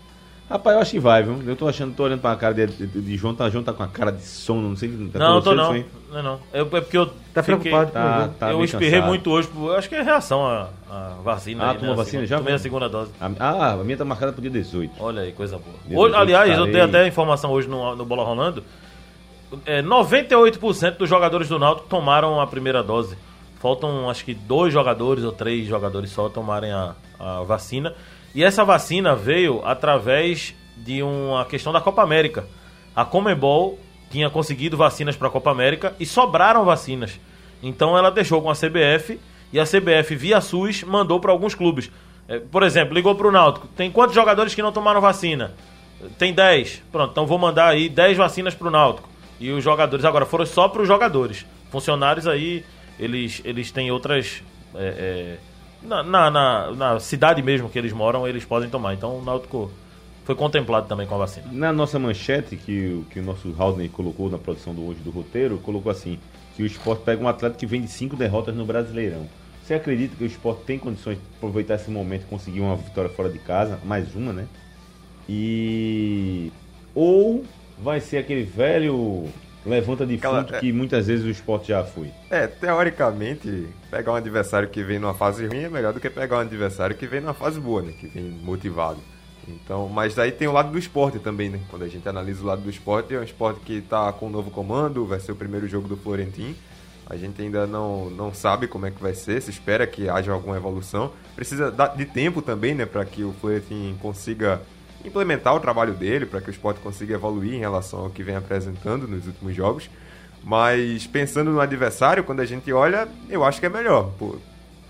[0.50, 1.42] Rapaz, eu acho que vai, viu?
[1.46, 3.84] Eu tô achando, tô olhando pra cara de, de, de João, tá, João tá com
[3.84, 4.88] a cara de sono, não sei.
[5.12, 5.74] Tá não, eu tô não.
[6.10, 6.40] Não, é não.
[6.54, 9.08] Eu, é porque eu Tá fiquei- preocupado Tá, tá eu espirrei cansado.
[9.10, 9.50] muito hoje.
[9.56, 11.66] Eu acho que é reação à, à vacina.
[11.66, 12.02] Ah, aí, tomou né?
[12.02, 12.38] A vacina segunda- já?
[12.38, 13.12] Tomei a segunda dose.
[13.20, 14.94] A- Ah, a minha tá marcada pro dia 18.
[15.00, 16.02] Olha aí, coisa boa.
[16.06, 18.64] Hoje, aliás, eu estarei- dei até a informação hoje no, no Bola Rolando.
[19.66, 23.18] É, 98% dos jogadores do Náutico tomaram a primeira dose.
[23.60, 27.94] Faltam acho que dois jogadores ou três jogadores só tomarem a, a vacina.
[28.38, 32.46] E essa vacina veio através de uma questão da Copa América.
[32.96, 33.80] A Comebol
[34.12, 37.20] tinha conseguido vacinas para a Copa América e sobraram vacinas.
[37.64, 39.20] Então ela deixou com a CBF
[39.52, 41.90] e a CBF via SUS mandou para alguns clubes.
[42.28, 43.68] É, por exemplo, ligou para o Náutico.
[43.76, 45.56] Tem quantos jogadores que não tomaram vacina?
[46.20, 46.84] Tem 10.
[46.92, 49.10] Pronto, então vou mandar aí 10 vacinas pro Náutico.
[49.40, 51.44] E os jogadores agora foram só pros jogadores.
[51.72, 52.64] Funcionários aí,
[53.00, 54.44] eles, eles têm outras.
[54.76, 55.38] é, é,
[55.88, 58.94] na, na, na- na cidade mesmo que eles moram, eles podem tomar.
[58.94, 59.72] Então o Náutico
[60.26, 61.48] foi contemplado também com a vacina.
[61.52, 65.10] Na nossa manchete, que, o- que o nosso Haldner colocou na produção do hoje do
[65.10, 66.20] roteiro, colocou assim:
[66.56, 69.26] que o esporte pega um atleta que vem de cinco derrotas no Brasileirão.
[69.64, 73.10] Você acredita que o esporte tem condições de aproveitar esse momento e conseguir uma vitória
[73.10, 73.80] fora de casa?
[73.84, 74.46] Mais uma, né?
[75.30, 76.52] E.
[76.96, 77.44] Ou
[77.78, 79.26] vai ser aquele velho
[79.68, 82.12] levanta de Aquela- fundo que muitas vezes o esporte já foi.
[82.30, 86.38] É, teoricamente, pegar um adversário que vem numa fase ruim é melhor do que pegar
[86.38, 87.94] um adversário que vem numa fase boa, né?
[88.00, 89.00] Que vem motivado.
[89.48, 91.60] Então, mas daí tem o lado do esporte também, né?
[91.70, 94.30] Quando a gente analisa o lado do esporte, é um esporte que tá com um
[94.30, 96.54] novo comando, vai ser o primeiro jogo do Florentino.
[97.10, 100.34] A gente ainda não, não sabe como é que vai ser, se espera que haja
[100.34, 101.14] alguma evolução.
[101.36, 104.62] Precisa de tempo também, né, para que o Florentino consiga
[105.08, 108.36] implementar o trabalho dele, para que o esporte consiga evoluir em relação ao que vem
[108.36, 109.90] apresentando nos últimos jogos.
[110.44, 114.12] Mas pensando no adversário, quando a gente olha, eu acho que é melhor.
[114.18, 114.38] Pô,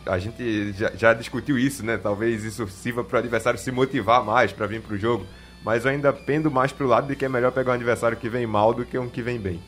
[0.06, 1.97] a gente já, já discutiu isso, né?
[1.97, 5.25] Talvez isso sirva para o adversário se motivar mais para vir para o jogo.
[5.63, 8.30] Mas eu ainda pendo mais pro lado de que é melhor pegar um adversário que
[8.30, 9.60] vem mal do que um que vem bem.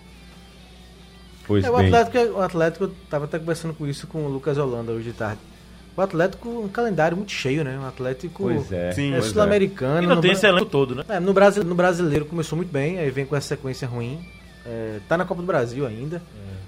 [1.47, 1.87] Pois É, o, bem.
[1.87, 5.13] Atlético, o Atlético, eu tava até conversando com isso com o Lucas Holanda hoje de
[5.13, 5.41] tarde.
[5.97, 7.77] O Atlético, um calendário muito cheio, né?
[7.83, 8.91] O Atlético Pois é.
[8.93, 9.21] Sim, é é.
[9.21, 10.03] sul-americano.
[10.03, 11.03] E não tem Bra- esse elenco todo, né?
[11.09, 14.19] É, no, Brasi- no brasileiro começou muito bem, aí vem com essa sequência ruim.
[14.65, 16.21] É, tá na Copa do Brasil ainda.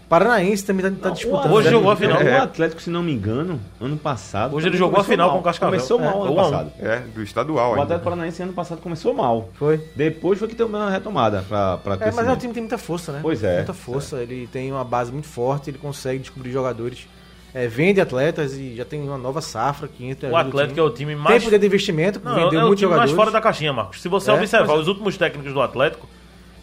[0.10, 1.52] Paranaense também tá, tá Não, disputando.
[1.52, 2.22] o Hoje jogou a final.
[2.22, 4.54] O Atlético, se não me engano, ano passado.
[4.54, 5.36] Hoje ele jogou a final mal.
[5.38, 5.74] com o Cascavel.
[5.80, 6.52] Começou É, mal ano um a um.
[6.52, 6.72] passado.
[6.80, 7.84] É, do estadual O ainda.
[7.84, 9.50] Atlético Paranaense ano passado começou mal.
[9.54, 9.78] Foi.
[9.96, 12.40] Depois foi que teve uma retomada pra, pra É, mas é um crescimento.
[12.40, 13.20] time que tem muita força, né?
[13.22, 13.58] Pois é.
[13.58, 14.18] Muita força.
[14.22, 17.08] Ele tem uma base muito forte, ele consegue descobrir jogadores.
[17.54, 20.30] É, vende atletas e já tem uma nova safra que entra.
[20.30, 21.44] O Atlético é o time Tem mais.
[21.44, 23.12] poder de investimento, Não, vendeu é o muitos time mais jogadores.
[23.16, 24.02] fora da caixinha, Marcos.
[24.02, 24.78] Se você É, observar é.
[24.78, 26.08] os últimos técnicos do Atlético,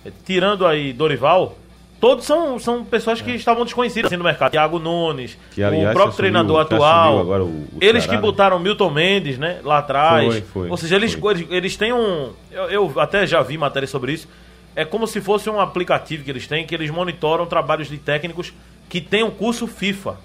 [0.07, 1.59] eh, tirando aí Dorival,
[2.01, 4.51] todos são, são pessoas que estavam desconhecidas assim, no mercado.
[4.53, 7.20] Thiago Nunes, Que, aliás, o próprio treinador que assumiu atual.
[7.20, 8.22] agora o- o eles Ceará, que né?
[8.22, 10.24] botaram Milton Mendes, né, lá atrás.
[10.27, 11.35] Foi, foi, Ou seja, eles, foi.
[11.35, 12.31] eles, eles têm um.
[12.51, 14.27] Eu, eu até já vi matéria sobre isso.
[14.74, 18.55] É como se fosse um aplicativo que eles têm, que eles monitoram trabalhos de técnicos
[18.88, 20.16] que têm um curso FIFA.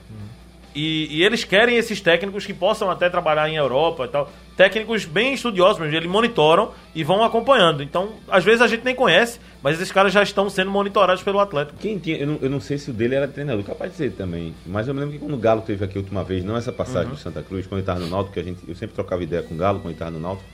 [0.75, 4.31] E, e eles querem esses técnicos que possam até trabalhar em Europa e tal.
[4.57, 7.81] Técnicos bem estudiosos mesmo, eles monitoram e vão acompanhando.
[7.83, 11.39] Então, às vezes a gente nem conhece, mas esses caras já estão sendo monitorados pelo
[11.39, 11.77] Atlético.
[11.79, 14.11] Quem tinha, eu, não, eu não sei se o dele era treinador, capaz de ser
[14.13, 14.53] também.
[14.65, 16.71] Mas eu me lembro que quando o Galo teve aqui a última vez, não essa
[16.71, 17.15] passagem Uhum.
[17.15, 19.41] do Santa Cruz, quando ele estava no Náutico, que a gente, eu sempre trocava ideia
[19.43, 20.47] com o Galo quando ele estava no Náutico.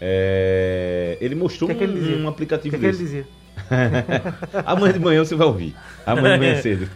[0.00, 3.26] é, ele mostrou que é que ele um, um aplicativo que, é que ele dizia?
[4.64, 5.74] Amanhã de manhã você vai ouvir.
[6.06, 6.88] Amanhã de manhã cedo.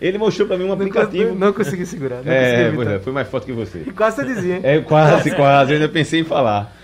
[0.00, 1.30] Ele mostrou pra mim um aplicativo.
[1.30, 2.22] Não, não consegui segurar.
[2.22, 3.84] Não é, consegui é, foi mais forte que você.
[3.86, 4.60] E quase você dizia, hein?
[4.64, 5.72] É, quase, quase.
[5.72, 6.74] Eu ainda pensei em falar.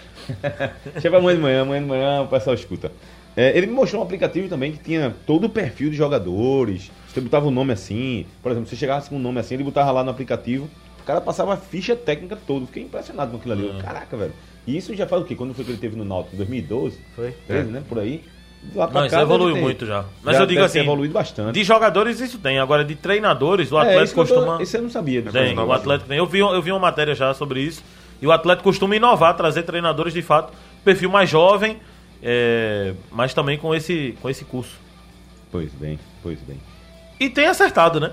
[0.93, 2.93] Deixa pra amanhã de manhã, amanhã de manhã o pessoal escuta.
[3.37, 6.91] É, ele me mostrou um aplicativo também que tinha todo o perfil de jogadores.
[7.09, 8.27] Você botava o nome assim.
[8.43, 10.69] Por exemplo, você chegasse com um nome assim, ele botava lá no aplicativo.
[11.01, 12.67] O cara passava a ficha técnica toda.
[12.67, 13.67] Fiquei impressionado com aquilo ali.
[13.67, 14.33] Eu, Caraca, velho.
[14.67, 15.35] E isso já faz o quê?
[15.35, 16.35] Quando foi que ele teve no Náutico?
[16.35, 16.99] Em 2012?
[17.15, 17.33] Foi.
[17.47, 17.83] 13, né?
[17.89, 18.25] Por aí.
[18.75, 20.05] Lá pra Não, isso evoluiu ter- muito já.
[20.23, 21.55] Mas já eu digo assim, evoluído bastante.
[21.55, 22.59] de jogadores isso tem.
[22.59, 24.63] Agora, de treinadores, o É, Atlético isso costuma...
[24.63, 25.23] Isso eu não sabia.
[25.23, 26.19] Tem, o mas- Atlético tem.
[26.19, 27.83] Eu vi, eu vi uma matéria já sobre isso.
[28.21, 30.53] E o Atlético costuma inovar, trazer treinadores de fato,
[30.85, 31.79] perfil mais jovem,
[32.23, 34.73] é, mas também com esse, com esse curso.
[35.51, 36.59] Pois bem, pois bem.
[37.21, 38.13] E tem acertado, né?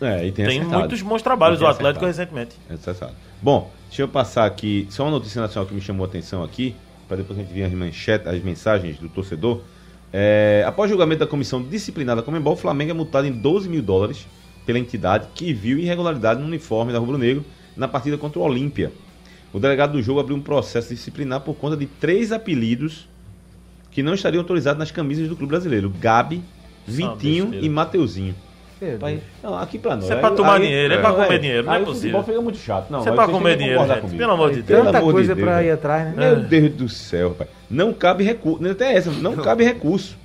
[0.00, 0.78] É, e tem, Tem, acertado.
[0.80, 2.36] muitos bons trabalhos do tem Atlético acertado.
[2.36, 2.56] recentemente.
[2.70, 3.12] É acessado.
[3.40, 6.74] Bom, deixa eu passar aqui só uma notícia nacional que me chamou a atenção aqui,
[7.08, 9.60] para depois a gente ver as manchetes, as mensagens do torcedor.
[10.12, 13.82] É, após julgamento da comissão disciplinar da Comembol, o Flamengo é multado em 12 mil
[13.82, 14.26] dólares
[14.66, 17.44] pela entidade que viu irregularidade no uniforme da Rubro Negro
[17.76, 18.92] na partida contra o Olímpia.
[19.52, 23.08] O delegado do jogo abriu um processo disciplinar por conta de três apelidos
[23.90, 26.42] que não estariam autorizados nas camisas do clube brasileiro: Gabi,
[26.86, 27.66] Vitinho besteira.
[27.66, 28.34] e Mateuzinho.
[28.82, 30.04] Meu Pai, não, aqui pra nós.
[30.04, 32.18] Isso é pra tomar dinheiro, é pra comer dinheiro, não é aí possível.
[32.18, 32.90] O futebol fica muito chato.
[32.90, 34.02] Não, Isso é aí pra comer dinheiro, concordar gente.
[34.02, 34.18] comigo.
[34.18, 34.84] Pelo amor de Deus.
[34.84, 36.12] Tanta amor de coisa Deus, pra ir atrás, né?
[36.16, 37.50] Meu Deus do céu, rapaz.
[37.70, 38.68] Não cabe recurso.
[38.70, 40.16] Até essa, não, cabe recurso.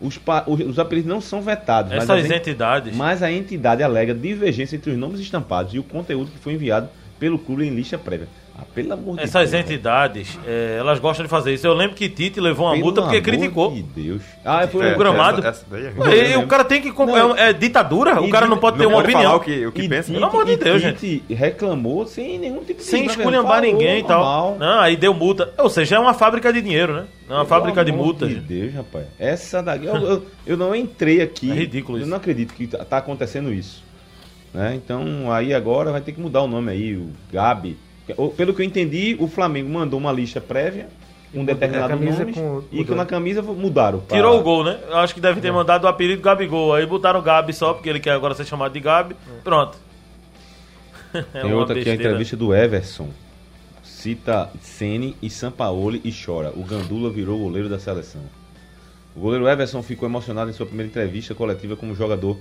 [0.00, 1.92] Os, pa- os, os apelidos não são vetados.
[1.92, 2.96] mas Essas as ent- entidades.
[2.96, 6.88] Mas a entidade alega divergência entre os nomes estampados e o conteúdo que foi enviado
[7.20, 8.26] pelo clube em lista prévia.
[8.62, 9.64] Ah, pelo amor de Essas Deus.
[9.64, 11.66] entidades, é, elas gostam de fazer isso.
[11.66, 13.72] Eu lembro que Tite levou uma Pelo multa porque amor criticou.
[13.72, 14.22] de Deus.
[14.44, 15.38] Ah, foi É, o gramado.
[15.40, 15.92] Essa, essa daí é.
[15.96, 16.92] Ué, e o cara tem que.
[16.92, 18.20] comp- Não, é, é ditadura?
[18.20, 19.30] O cara de- não pode ter Não uma pode opinião.
[19.32, 20.02] falar o que, o que E pensa.
[20.08, 23.72] Tite- Pelo amor de Deus, Tite reclamou sem nenhum tipo de Sem esculhambar velho?
[23.72, 24.56] ninguém e tal.
[24.58, 25.52] Não, aí deu multa.
[25.58, 27.04] Ou seja, é uma fábrica de dinheiro, né?
[27.28, 28.28] É uma Pelo fábrica de amor multas.
[28.28, 29.06] De Deus, rapaz.
[29.18, 29.86] Essa daqui.
[29.86, 31.50] Eu, eu, eu não entrei aqui.
[31.50, 32.10] É ridículo Eu isso.
[32.10, 33.82] não acredito que tá tá acontecendo isso.
[34.52, 34.74] Né?
[34.74, 37.78] Então aí agora vai ter que mudar o nome aí, o Gabi.
[38.16, 40.88] O- Pelo que eu entendi, o Flamengo mandou uma lista prévia,
[41.34, 44.00] um determinado nome, com- e que na camisa mudaram.
[44.00, 44.78] pra- Tirou o gol, né?
[44.88, 46.74] Eu acho que deve ter mandado o apelido Gabigol.
[46.74, 49.16] Aí botaram o Gabi só, porque ele quer agora ser chamado de Gabi.
[49.44, 49.78] Pronto.
[51.34, 53.08] É Tem outra aqui, a entrevista do Everson.
[53.82, 56.50] Cita Sene e Sampaoli e chora.
[56.56, 58.22] O Gandula virou goleiro da seleção.
[59.14, 62.36] O goleiro Everson ficou emocionado em sua primeira entrevista coletiva como jogador.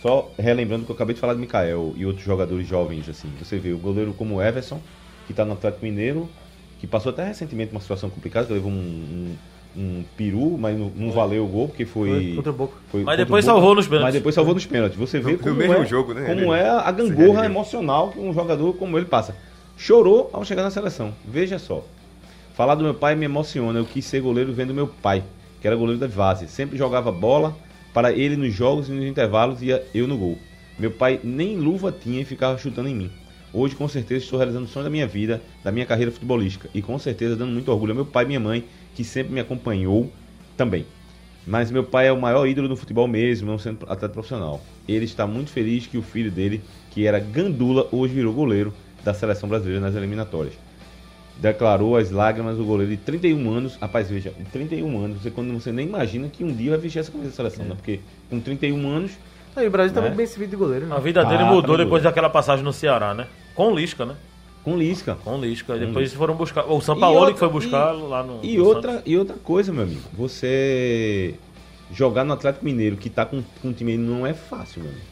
[0.00, 3.28] Só relembrando que eu acabei de falar de Mikael e outros jogadores jovens, assim.
[3.40, 4.80] Você vê o goleiro como o Everson,
[5.26, 6.28] que está no Atlético Mineiro,
[6.80, 9.36] que passou até recentemente uma situação complicada, que levou um, um,
[9.80, 12.08] um peru, mas não, não valeu o gol, porque foi.
[12.08, 12.74] Foi contra o Boca.
[12.90, 14.06] foi Mas depois salvou nos pênaltis.
[14.06, 14.98] Mas depois salvou nos pênaltis.
[14.98, 16.26] Você vê como, mesmo é, jogo, né?
[16.26, 19.36] como é a gangorra emocional que um jogador como ele passa.
[19.76, 21.14] Chorou ao chegar na seleção.
[21.24, 21.84] Veja só.
[22.54, 23.78] Falar do meu pai me emociona.
[23.78, 25.22] Eu quis ser goleiro vendo meu pai,
[25.60, 26.48] que era goleiro da Vase.
[26.48, 27.56] Sempre jogava bola
[27.94, 30.38] para ele nos jogos e nos intervalos e eu no gol.
[30.78, 33.10] Meu pai nem luva tinha e ficava chutando em mim.
[33.54, 36.68] Hoje, com certeza, estou realizando o sonho da minha vida, da minha carreira futebolística.
[36.74, 39.40] E com certeza dando muito orgulho ao meu pai e minha mãe, que sempre me
[39.40, 40.10] acompanhou
[40.56, 40.86] também.
[41.46, 44.60] Mas meu pai é o maior ídolo do futebol mesmo, não sendo atleta profissional.
[44.88, 46.62] Ele está muito feliz que o filho dele,
[46.92, 48.72] que era Gandula, hoje virou goleiro
[49.04, 50.54] da seleção brasileira nas eliminatórias.
[51.38, 53.76] Declarou as lágrimas o goleiro de 31 anos.
[53.76, 57.10] Rapaz, veja, 31 anos, você, quando você nem imagina que um dia vai vestir essa
[57.10, 57.74] camisa da seleção, né?
[57.74, 59.12] Porque com 31 anos,
[59.54, 60.06] Aí, o Brasil tá Né?
[60.06, 60.96] muito bem servido de goleiro, né?
[60.96, 62.02] A vida dele Ah, mudou tá depois mudando.
[62.04, 63.26] daquela passagem no Ceará, né?
[63.54, 64.14] Com o Lisca, né?
[64.64, 65.16] com Lisca.
[65.24, 65.72] Com Lisca.
[65.74, 66.18] Com depois Lisca.
[66.18, 66.64] foram buscar.
[66.70, 68.38] O Sampaoli outra- que foi buscar e- lá no.
[68.44, 69.06] E no outra, Santos.
[69.06, 71.34] e outra coisa, meu amigo, você
[71.92, 74.90] jogar no Atlético Mineiro, que tá com, com um time aí, não é fácil, meu
[74.92, 75.06] amigo.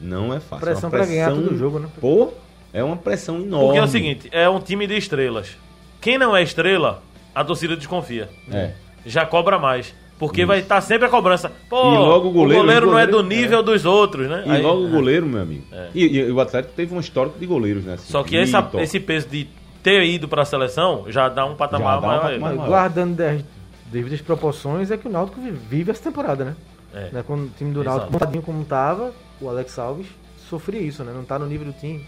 [0.00, 0.64] Não é fácil.
[0.66, 1.88] Pressão é uma pra ganhar todo jogo, né?
[2.00, 2.32] Pô,
[2.72, 3.66] é uma pressão enorme.
[3.66, 5.56] Porque é o seguinte, é um time de estrelas.
[6.00, 7.02] Quem não é estrela,
[7.34, 8.28] a torcida desconfia.
[8.50, 8.72] É.
[9.06, 9.94] Já cobra mais.
[10.18, 11.52] Porque vai estar sempre a cobrança.
[11.68, 14.44] Pô, E logo o goleiro- não é o goleiro- do nível dos outros, né?
[14.46, 15.64] E Aí- logo o goleiro, meu amigo.
[15.70, 15.88] É.
[15.94, 17.94] E, e o Atlético teve um histórico de goleiros, né?
[17.94, 18.80] assim, Só que essa- Vitor.
[18.80, 19.46] esse peso de
[19.82, 22.18] ter ido pra seleção já dá um patamar dá um maior.
[22.18, 22.66] a patamar maior.
[22.68, 23.44] guardando as
[23.92, 26.56] devidas proporções, é que o Náutico vi- vive essa temporada, né?
[26.94, 27.10] É.
[27.12, 27.84] Né, Quando o time do.
[27.84, 30.06] Náutico, montadinho como tava, o Alex Alves
[30.48, 31.12] sofria isso, né?
[31.14, 32.06] Não tá no nível do time.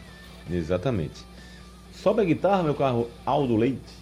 [0.51, 1.21] Exatamente.
[1.93, 3.98] Sobe a guitarra, meu carro Aldo Leite.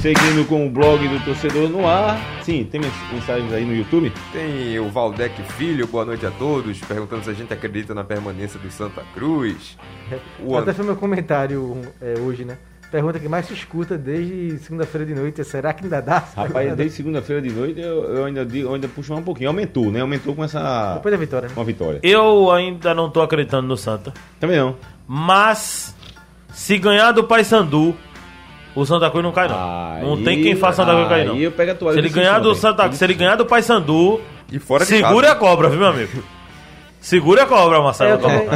[0.00, 2.16] Seguindo com o blog do torcedor no ar.
[2.42, 4.12] Sim, tem mens- mensagens aí no YouTube?
[4.32, 8.58] Tem o Valdec Filho, boa noite a todos, perguntando se a gente acredita na permanência
[8.60, 9.76] do Santa Cruz.
[10.40, 12.56] O Até foi meu comentário é, hoje, né?
[12.92, 16.18] Pergunta que mais se escuta desde segunda-feira de noite é será que ainda dá?
[16.36, 19.48] Rapaz, desde segunda-feira de noite eu, eu ainda, digo- eu ainda puxo mais um pouquinho.
[19.50, 20.02] Aumentou, né?
[20.02, 20.94] Aumentou com essa.
[20.94, 21.54] Depois da vitória, né?
[21.54, 21.98] Com a vitória.
[22.02, 24.14] Eu ainda não tô acreditando no Santa.
[24.38, 24.76] Também não.
[25.08, 25.94] Mas
[26.52, 27.94] Se ganhar do Paysandu,
[28.76, 30.16] o Santa Cruz não cai, não.
[30.16, 31.34] não tem quem faça Santa Cruz cair, não.
[31.34, 32.94] Aí eu pego a toalha Se ele ganhar do Santa velho.
[32.94, 34.20] se ele ganhar do Paysandu,
[34.52, 35.32] E fora de segura casa.
[35.32, 36.22] a cobra, viu, meu amigo?
[37.00, 38.10] Segura a cobra, É, Marcelo.
[38.12, 38.48] eu também.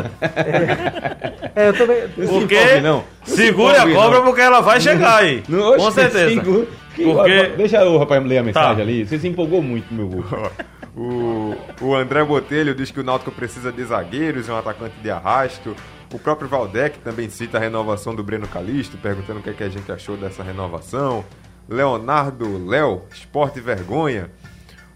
[1.54, 2.02] É, eu também.
[2.28, 2.96] Porque não.
[2.96, 4.24] Não se segura a cobra não.
[4.26, 5.42] porque ela vai chegar aí.
[5.48, 6.28] Não, Com certeza.
[6.30, 8.82] segura- Porque- Deixa o rapaz ler a mensagem Tá.
[8.82, 9.04] ali.
[9.06, 10.24] Você se empolgou muito, meu gol.
[10.96, 15.08] O, o André Botelho diz que o Náutico precisa de zagueiros e um atacante de
[15.08, 15.74] arrasto.
[16.12, 19.62] O próprio Valdec também cita a renovação do Breno Calixto, perguntando o que, é que
[19.64, 21.24] a gente achou dessa renovação.
[21.68, 24.28] Leonardo Léo, Esporte Vergonha.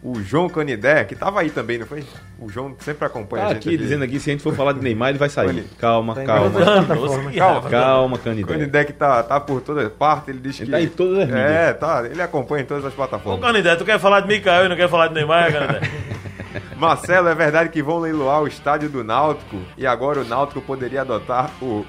[0.03, 2.05] O João Canidé, que tava aí também, não foi?
[2.39, 3.69] O João sempre acompanha Tá a gente.
[3.69, 5.65] aqui dizendo aqui, se a gente for falar de Neymar, ele vai sair.
[5.79, 6.51] Calma, Tá calma.
[7.31, 7.71] que Calma.
[7.71, 8.53] Calma, O Canidé.
[8.53, 10.65] Canidé que tá, tá por toda parte, ele diz que.
[10.65, 11.41] Ele tá em todas as mídias.
[11.51, 12.05] É, tá.
[12.05, 13.41] Ele acompanha em todas as Ô, plataformas.
[13.41, 15.81] Canidé, tu quer falar de Mikael e não quer falar de Neymar, Canidé?
[16.77, 21.03] Marcelo, é verdade que vão leiloar o estádio do Náutico e agora o Náutico poderia
[21.03, 21.85] adotar o,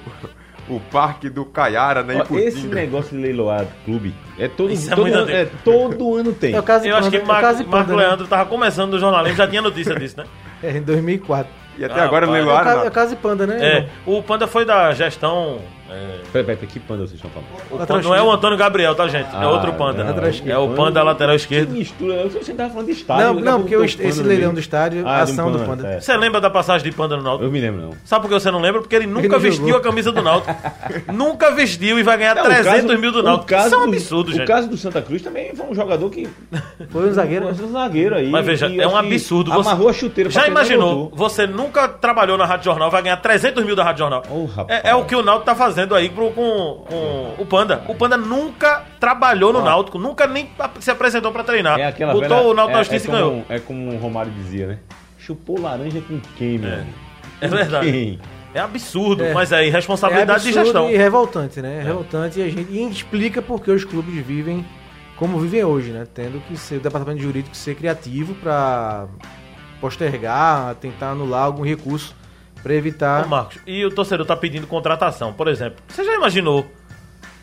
[0.70, 2.42] o Parque do Caiara na Ó, Iputinga.
[2.48, 6.34] esse negócio de leiloar clube é todo, Isso é todo, muito ano, é, todo ano
[6.34, 6.54] tem.
[6.54, 8.08] É o caso Eu acho que é o caso Marco, Marco Panda, né?
[8.08, 10.26] Leandro tava começando no jornalismo, já tinha notícia disso, né?
[10.64, 11.52] É, em 2004.
[11.78, 12.26] E até Ah, agora.
[12.26, 12.64] É leiloaram.
[12.64, 13.66] caso, é o caso de Panda, né?
[13.66, 15.60] É, o Panda foi da gestão.
[15.90, 17.48] É, Peraí, peraí, que panda vocês estão falando?
[17.72, 18.32] o Panda- não é o.
[18.32, 19.28] Antônio Gabriel, tá, gente?
[19.28, 20.04] é Ah, outro Panda.
[20.04, 20.64] não, É esquerdo.
[20.64, 21.72] o Panda lateral Que esquerdo.
[21.72, 23.26] mistura, você tava falando de estádio.
[23.36, 25.60] Não, não, porque o- esse panda leilão do estádio, a Ah, de um ação do
[25.60, 25.88] panda, Panda.
[25.94, 26.00] é.
[26.02, 27.46] Você lembra da passagem de Panda no Náutico?
[27.46, 27.92] Eu me lembro, não.
[28.04, 28.82] Sabe por que você não lembra?
[28.82, 29.80] Porque ele nunca não vestiu jogou.
[29.80, 30.56] a camisa do Náutico.
[31.14, 33.48] nunca vestiu e vai ganhar Não, o 300 caso- mil do o Náutico.
[33.48, 34.48] caso Isso é um do- absurdo, O gente.
[34.48, 36.28] caso do Santa Cruz também foi um jogador que.
[36.90, 37.54] Foi um zagueiro.
[37.56, 38.30] Foi um zagueiro aí.
[38.30, 39.52] Mas veja, que é um que absurdo.
[39.52, 41.12] Você- Amarrou a chuteira Já imaginou?
[41.16, 44.24] Você nunca trabalhou na Rádio Jornal, vai ganhar 300 mil da Rádio Jornal.
[44.68, 47.84] É, é o que o Náutico tá fazendo aí pro- com, com o Panda.
[47.88, 51.80] O Panda nunca trabalhou no Náutico, nunca nem se apresentou pra treinar.
[51.80, 53.46] É aquela Botou velha- o Náutico é, na é justiça e como- ganhou.
[53.50, 54.80] É como o Romário dizia, né?
[55.18, 56.70] Chupou laranja com quem, meu?
[57.42, 57.92] É Com verdade.
[57.92, 58.20] Quem?
[58.54, 59.34] É absurdo, É.
[59.34, 60.90] mas é irresponsabilidade de absurdo gestão.
[60.90, 61.82] E revoltante, né?
[61.84, 64.66] Revoltante e a gente e explica por que os clubes vivem
[65.18, 66.06] como vivem hoje, né?
[66.14, 69.08] Tendo que ser o departamento jurídico ser criativo para
[69.82, 72.16] postergar, tentar anular algum recurso
[72.66, 73.24] para evitar.
[73.24, 75.78] Ô, Marcos, e o torcedor tá pedindo contratação, por exemplo.
[75.88, 76.66] Você já imaginou,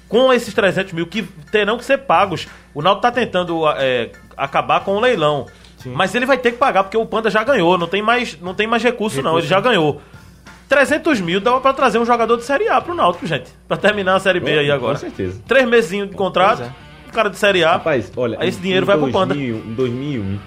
[0.09, 4.81] com esses 300 mil que terão que ser pagos, o Náutico tá tentando é, acabar
[4.81, 5.47] com o leilão.
[5.87, 8.53] Mas ele vai ter que pagar, porque o Panda já ganhou, não tem mais, não
[8.53, 10.03] tem mais recurso, não, ele já ganhou.
[10.69, 13.49] 300 mil dava pra trazer um jogador de Série A pro Náutico, gente.
[13.69, 14.99] Pra terminar a Série B aí Com agora.
[14.99, 15.41] certeza.
[15.47, 16.73] Três mesinhos de contrato, é.
[17.09, 17.73] um cara de Série A.
[17.73, 18.39] Rapaz, olha.
[18.41, 19.35] Aí esse dinheiro vai pro Panda.
[19.35, 20.39] 2001, Em 2001,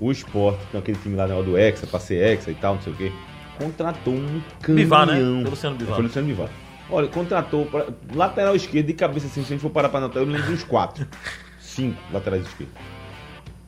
[0.00, 2.82] o Sport, com aquele time lá né, do Hexa, pra ser Hexa e tal, não
[2.82, 3.12] sei o quê,
[3.60, 4.84] contratou um caminhão.
[4.84, 5.14] Bivar, né?
[5.42, 5.94] Foi Luciano Bivar.
[5.94, 6.48] Foi Luciano Bivar.
[6.88, 10.22] Olha, contratou pra, lateral esquerdo de cabeça assim, se a gente for parar pra anotar,
[10.22, 11.06] eu lembro de uns quatro.
[11.60, 12.74] Cinco laterais esquerdos.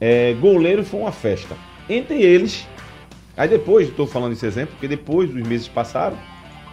[0.00, 1.56] É, goleiro foi uma festa.
[1.88, 2.66] Entre eles,
[3.36, 6.18] aí depois, estou falando esse exemplo, porque depois os meses passaram,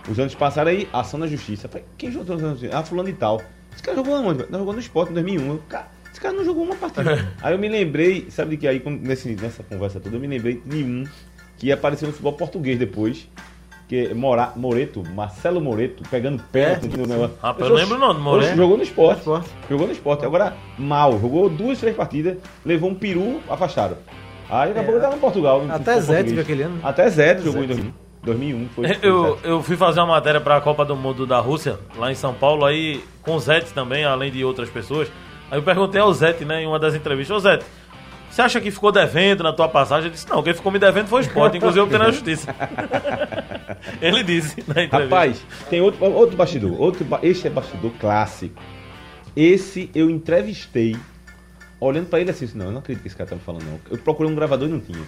[0.09, 1.67] os anos passaram aí, ação na justiça.
[1.67, 3.41] Falei, quem jogou nos anos Ah, fulano e tal.
[3.71, 4.49] Esse cara jogou onde?
[4.49, 5.47] Não, jogou no esporte em 2001.
[5.47, 7.31] Eu, cara, esse cara não jogou uma partida.
[7.41, 10.61] aí eu me lembrei, sabe de que aí, nesse, nessa conversa toda, eu me lembrei
[10.65, 11.03] de um
[11.59, 13.27] que apareceu no futebol português depois.
[13.87, 17.35] Que é Mora, Moreto, Marcelo Moreto, pegando pé negócio.
[17.41, 18.55] Rapaz, eu lembro o nome Moreto.
[18.55, 19.19] Jogou no esporte.
[19.19, 19.49] Esporte.
[19.67, 20.25] Jogou no esporte.
[20.25, 21.19] Agora, mal.
[21.19, 23.97] Jogou duas, três partidas, levou um peru afastado.
[24.47, 25.65] Aí daqui a pouco ele tava em Portugal.
[25.69, 26.79] Até Zé teve aquele ano.
[26.83, 27.93] Até Zé jogou em 2000.
[28.23, 28.69] 2001.
[28.69, 32.11] Foi, Eu, eu fui fazer uma matéria para a Copa do Mundo da Rússia, lá
[32.11, 35.09] em São Paulo, aí com o Zete também, além de outras pessoas.
[35.49, 37.65] Aí eu perguntei ao Zete, né, em uma das entrevistas, ô Zete,
[38.39, 40.05] você acha que ficou devendo na tua passagem?
[40.05, 42.55] Ele disse, não, quem ficou me devendo foi o esporte, inclusive eu obtei na justiça.
[44.01, 44.97] Ele disse na entrevista.
[44.97, 46.79] Rapaz, tem outro, outro bastidor.
[46.79, 48.61] Outro, esse é bastidor clássico.
[49.35, 50.95] Esse eu entrevistei,
[51.79, 53.79] olhando pra ele assim, não, eu não acredito que esse cara tá me falando, não.
[53.89, 55.03] Eu procurei um gravador e não tinha.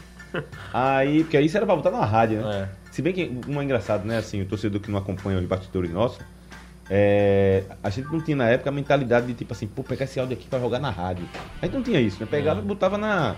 [0.73, 2.69] Aí, porque aí isso era pra botar na rádio, né?
[2.69, 2.91] É.
[2.91, 4.17] Se bem que um é engraçado, né?
[4.17, 6.19] Assim, o torcedor que não acompanha os bastidores nossos,
[6.93, 10.19] é, a gente não tinha na época a mentalidade de tipo assim, pô, pegar esse
[10.19, 11.23] áudio aqui pra jogar na rádio.
[11.61, 12.27] A gente não tinha isso, né?
[12.29, 13.35] Pegava e botava na.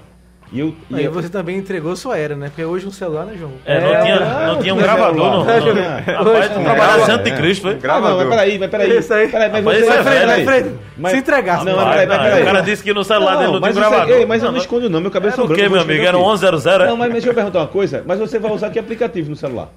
[0.51, 0.73] E eu.
[0.89, 2.47] E Aí eu- você também entregou sua era, né?
[2.47, 3.51] Porque hoje um celular, né, João?
[3.65, 5.45] É, não É, tinha, não, não tinha um não gravador, não.
[5.45, 5.75] celular.
[5.75, 5.83] não.
[5.83, 6.23] Não.
[6.23, 7.71] Rapaz, tu Hoje- trabalhasse é, anticristo, foi?
[7.71, 8.17] Ah, não, Gravador.
[8.17, 8.97] mas peraí, mas peraí.
[8.97, 9.27] Isso aí.
[9.29, 10.45] Peraí, mas Rapaz, você, é peraí, velho, peraí.
[10.63, 12.41] Fred, Mas- se entregasse, Não, vai, mas peraí, Não, peraí.
[12.41, 14.15] o cara disse que no celular dele não tinha um gravador.
[14.17, 16.03] ei, mas eu não Não, escondo não, meu cabelo Era o quê, meu amigo?
[16.05, 16.87] Era um 1100?
[16.87, 18.03] Não, mas deixa eu perguntar uma coisa.
[18.05, 19.69] Mas você vai usar que aplicativo no celular?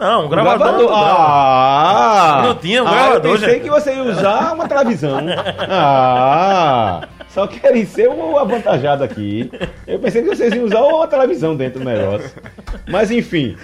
[0.00, 0.78] Não, um gravador.
[0.78, 0.88] não.
[0.94, 2.42] Ah!
[2.46, 3.62] Não tinha um ah, gravador, Eu pensei gente.
[3.64, 5.20] que você ia usar uma televisão.
[5.68, 7.06] Ah!
[7.28, 9.50] Só querem ser o avantajado aqui.
[9.86, 12.30] Eu pensei que vocês iam usar uma televisão dentro do negócio.
[12.88, 13.56] Mas enfim,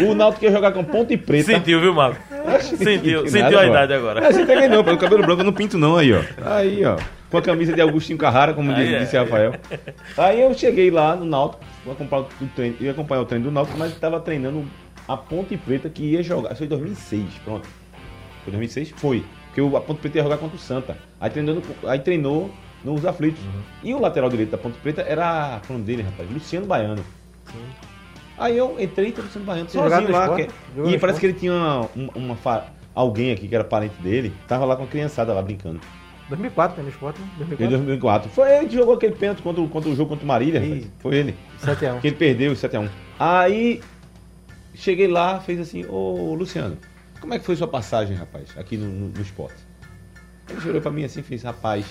[0.00, 1.52] o Náutico ia jogar com Ponte Preta.
[1.52, 2.20] Sentiu, viu, Marco?
[2.60, 4.20] Sentiu, sentiu nada, a idade agora.
[4.20, 6.20] Não, você não, pelo cabelo branco eu não pinto não aí, ó.
[6.44, 6.96] Aí, ó.
[7.28, 8.98] Com a camisa de Augustinho Carrara, como Aí disse, é.
[9.00, 9.52] disse Rafael.
[10.16, 13.76] Aí eu cheguei lá no Náutico, acompanhar o treino, ia acompanhar o treino do Náutico,
[13.76, 14.64] mas estava treinando
[15.08, 16.50] a Ponte Preta que ia jogar.
[16.50, 17.66] Isso foi em 2006, pronto.
[18.44, 18.90] Foi 2006?
[18.90, 19.24] Foi.
[19.54, 20.96] Porque a Ponte Preta ia jogar contra o Santa.
[21.20, 22.50] Aí treinou, no- aí treinou
[22.84, 23.40] nos aflitos.
[23.82, 25.60] E o lateral direito da Ponte Preta era.
[25.66, 26.30] Qual o nome dele, rapaz?
[26.30, 27.02] Luciano Baiano.
[28.36, 30.36] Aí eu entrei com o Luciano Baiano sozinho lá.
[30.36, 34.00] que- Jogou E parece que ele tinha uma, uma fa- alguém aqui que era parente
[34.00, 34.32] dele.
[34.46, 35.80] Tava lá com a criançada lá brincando.
[36.28, 36.82] 2004, né?
[36.84, 37.26] No esporte, né?
[37.34, 37.78] Em 2004.
[37.78, 38.30] 2004.
[38.30, 40.60] Foi ele que jogou aquele pênalti contra, o- contra o jogo contra o Marília.
[40.60, 40.90] Rapaz.
[41.00, 41.34] Foi ele.
[41.58, 42.00] 7x1.
[42.00, 42.88] Que ele perdeu 7x1.
[43.18, 43.80] Aí
[44.78, 46.78] cheguei lá, fez assim, ô Luciano,
[47.20, 49.56] como é que foi sua passagem, rapaz, aqui no, no, no esporte?
[50.48, 51.84] Ele chegou pra mim assim e fez, rapaz,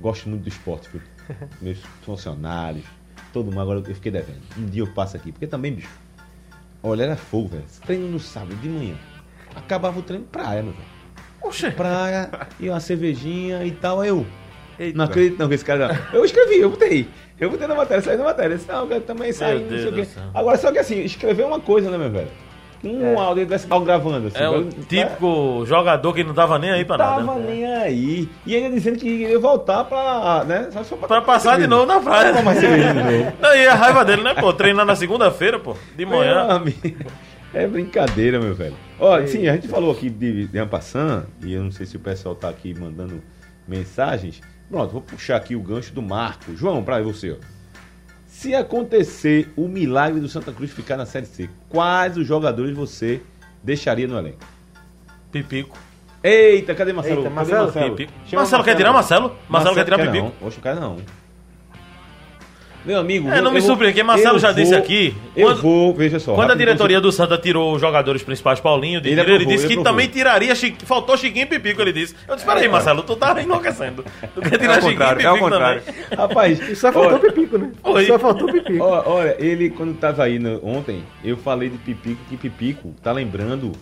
[0.00, 1.02] gosto muito do esporte, viu?
[1.60, 2.84] Meus funcionários,
[3.32, 4.42] todo mundo, agora eu fiquei devendo.
[4.56, 5.90] Um dia eu passo aqui, porque também, bicho,
[6.82, 7.64] olha, era fogo, velho.
[7.84, 8.96] Treino no sábado de manhã.
[9.54, 10.94] Acabava o treino praia, meu velho.
[11.42, 11.70] Oxê.
[11.70, 14.26] Praia, e uma cervejinha e tal, aí eu.
[14.78, 14.96] Eita.
[14.98, 15.88] Não acredito não que esse cara.
[16.12, 16.18] não.
[16.18, 17.06] Eu escrevi, eu botei.
[17.38, 18.56] Eu botei na matéria, saí na matéria.
[18.56, 20.06] Disse, Não, eu também saí, não sei o quê.
[20.32, 22.28] Agora, só que assim, escrever uma coisa, né, meu velho?
[22.86, 24.26] Um áudio ele tivesse mal gravando.
[24.28, 24.70] Assim, É o né?
[24.86, 27.40] típico jogador que não tava nem aí pra Tava nada.
[27.40, 28.28] nem aí.
[28.44, 30.44] E ainda dizendo que ia voltar pra.
[30.44, 30.68] Né?
[30.70, 32.32] Só, só Pra passar de novo na praia.
[32.32, 33.32] Novo.
[33.40, 34.52] Não, e a raiva dele, né, pô?
[34.52, 35.74] Treinar na segunda-feira, pô.
[35.96, 36.62] De manhã.
[37.54, 38.74] É brincadeira, meu velho.
[38.98, 42.00] Ó, sim, a gente falou aqui de, de Ampassan, e eu não sei se o
[42.00, 43.22] pessoal tá aqui mandando
[43.66, 44.40] mensagens.
[44.68, 46.56] Pronto, vou puxar aqui o gancho do Marco.
[46.56, 47.36] João, pra você, ó.
[48.26, 53.20] Se acontecer o milagre do Santa Cruz ficar na Série C, quais os jogadores você
[53.62, 54.38] deixaria no elenco?
[55.30, 55.78] Pipico.
[56.22, 57.20] Eita, cadê Marcelo?
[57.20, 57.90] Eita, Cadê Marcelo?
[57.90, 58.12] Pipico.
[58.26, 59.36] Chama Marcelo quer tirar Marcelo?
[59.48, 60.32] Marcelo quer tirar quer Pipico.
[60.40, 60.48] Não.
[60.48, 60.96] Oxe, o cara não.
[62.84, 63.28] Meu amigo.
[63.30, 66.34] É, não me surpreende, porque Marcelo já disse vou- aqui, Eu quando- vou, veja só.
[66.34, 69.64] Quando a diretoria do Santa tirou os jogadores principais, Paulinho, Ele Ele, ele aprovou, disse
[69.66, 69.84] ele que aprovou.
[69.92, 70.54] também tiraria.
[70.84, 72.14] Faltou Chiquinho e Pipico, ele disse.
[72.28, 74.04] Eu disse: peraí, Marcelo, tu tá enlouquecendo.
[74.34, 75.78] Tu quer tirar É Chiquinho e contrário, é Pipico também.
[75.80, 75.82] contrário.
[76.16, 77.72] Rapaz, E só faltou o Pipico, né?
[77.82, 78.06] Oi.
[78.06, 78.84] Só faltou o Pipico.
[78.84, 83.72] Olha, ele, quando tava aí no- ontem, eu falei de Pipico, que Pipico tá lembrando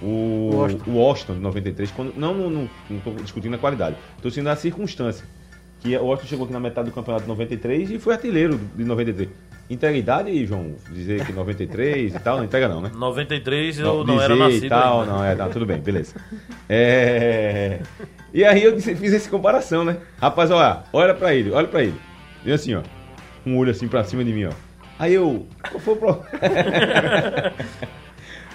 [0.00, 0.90] o, O Washington.
[0.90, 4.48] o Washington de 93, quando, não, não, não, não tô discutindo a qualidade, tô sendo
[4.48, 5.24] a circunstância.
[5.82, 8.84] Que o Washington chegou aqui na metade do campeonato de 93 e foi artilheiro de
[8.84, 9.28] 93.
[9.68, 10.76] Entrega idade, João?
[10.90, 12.90] Dizer que 93 e tal, não entrega não, né?
[12.94, 14.66] 93 eu não dizer era nascido.
[14.66, 15.12] e tal, ainda.
[15.12, 16.14] não, é, não, tudo bem, beleza.
[16.68, 17.80] É...
[18.32, 19.96] E aí eu fiz essa comparação, né?
[20.20, 21.94] Rapaz, olha, olha pra ele, olha pra ele.
[22.44, 22.82] E assim, ó,
[23.44, 24.52] um olho assim pra cima de mim, ó.
[24.98, 26.26] Aí eu, qual foi o problema?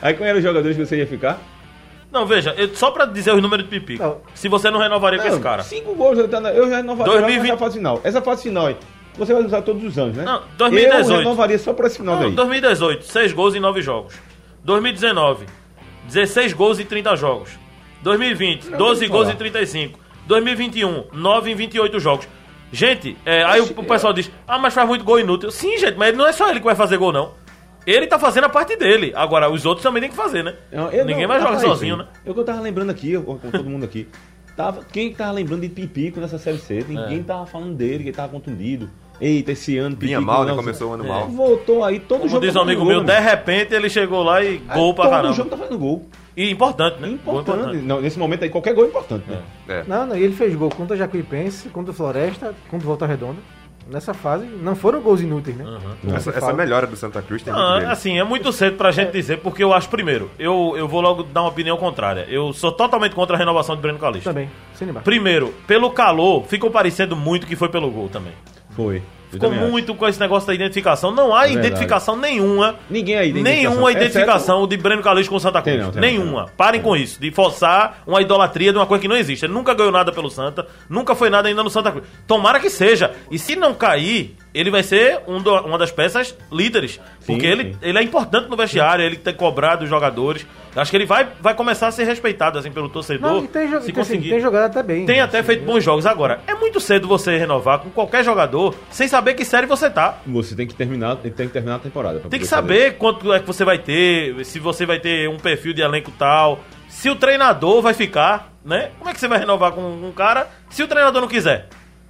[0.02, 1.42] aí qual eram os jogadores que você ia ficar?
[2.18, 4.02] Não, veja, eu- só pra dizer os números de Pipico.
[4.04, 4.18] Não.
[4.34, 5.62] Se você não renovaria com esse Não, cara.
[5.62, 7.52] Cinco gols, eu eu já renovaria 2020.
[7.52, 8.02] na fase final.
[8.04, 8.76] Essa fase final aí,
[9.18, 10.24] você vai usar todos os anos, né?
[10.24, 11.12] Não, 2018.
[11.12, 12.32] Eu renovaria só pra esse final Não, daí.
[12.32, 14.16] 2018, 6 gols em 9 jogos.
[14.64, 15.46] 2019,
[16.06, 17.52] 16 gols em 30 jogos.
[18.02, 20.00] 2020, Não, 12 tem que gols em 35.
[20.28, 22.28] 2021, 9 em 28 jogos.
[22.72, 25.50] Gente, é, aí o, o pessoal diz: Ah, mas faz muito gol inútil.
[25.52, 27.32] Sim, gente, mas não é só ele que vai fazer gol, não.
[27.88, 29.14] Ele tá fazendo a parte dele.
[29.16, 30.54] Agora, os outros também tem que fazer, né?
[30.72, 32.06] Não, eu Ninguém não- vai jogar sozinho, né?
[32.26, 34.08] É o que eu tava lembrando aqui, eu- com todo mundo aqui.
[34.58, 36.84] Tava, quem tava lembrando de Pipico nessa série C?
[36.88, 38.90] Ninguém tava falando dele, que ele tava contundido.
[39.22, 40.54] Eita, esse ano Vinha Pipico mal, né?
[40.54, 41.08] Começou o ano É.
[41.08, 41.28] mal.
[41.30, 43.30] Voltou aí, todo Como jogo diz um tá amigo fazendo meu, gol, de né?
[43.30, 45.34] repente ele chegou lá e gol pra Todo caramba.
[45.34, 46.06] jogo tá fazendo gol.
[46.36, 47.18] E importante, né?
[47.26, 47.78] Gol Importante.
[47.78, 49.42] Não, nesse momento aí, qualquer gol é importante, né?
[49.70, 49.84] É.
[49.88, 53.38] Não, não, ele fez gol contra Jacuipense, contra Floresta, contra Volta Redonda.
[53.90, 55.64] Nessa fase, não foram gols inúteis, né?
[56.04, 56.16] Não.
[56.16, 57.92] Essa, essa melhora do Santa Cruz tem muito Ah, dele.
[57.92, 61.24] assim, é muito cedo pra gente dizer, porque eu acho, primeiro, eu, eu vou logo
[61.24, 62.26] dar uma opinião contrária.
[62.30, 64.30] Eu sou totalmente contra a renovação de Breno Calixto.
[64.30, 64.92] Também, sem.
[64.94, 68.34] Primeiro, pelo calor, ficou parecendo muito que foi pelo gol também.
[68.72, 69.02] Foi.
[69.32, 69.72] Ficou também acho.
[69.72, 71.12] muito com esse negócio da identificação.
[71.12, 71.68] Não há verdade.
[71.68, 72.76] identificação nenhuma.
[72.90, 75.76] Ninguém aí tem Nenhuma identificação, identificação de Breno Calixto com o Santa Cruz.
[75.76, 76.42] Tem não, tem nenhuma.
[76.42, 76.50] não.
[76.56, 77.20] Parem com isso.
[77.20, 79.46] De forçar uma idolatria de uma coisa que não existe.
[79.46, 80.68] Ele nunca ganhou nada pelo Santa.
[80.90, 82.06] Nunca foi nada ainda no Santa Cruz.
[82.26, 83.12] Tomara que seja.
[83.30, 86.94] E se não cair, ele vai ser um do- uma das peças líderes.
[87.20, 87.80] Sim, porque ele, sim.
[87.82, 90.46] ele é importante no vestiário, ele tem cobrado os jogadores.
[90.76, 93.32] Acho que ele vai, vai começar a ser respeitado assim, pelo torcedor.
[93.32, 94.30] Não, e tem, jo- se tem, assim, conseguir.
[94.30, 95.06] tem jogado até bem.
[95.06, 96.06] Tem até assim, feito bons jogos.
[96.06, 100.20] Agora, é muito cedo você renovar com qualquer jogador sem saber que série você tá.
[100.28, 102.20] Você tem que terminar, tem que terminar a temporada.
[102.20, 105.38] Tem que fazer saber quanto é que você vai ter, se você vai ter um
[105.38, 108.92] perfil de elenco tal, se o treinador vai ficar, né?
[109.00, 111.68] Como é que você vai renovar com um cara se o treinador não quiser.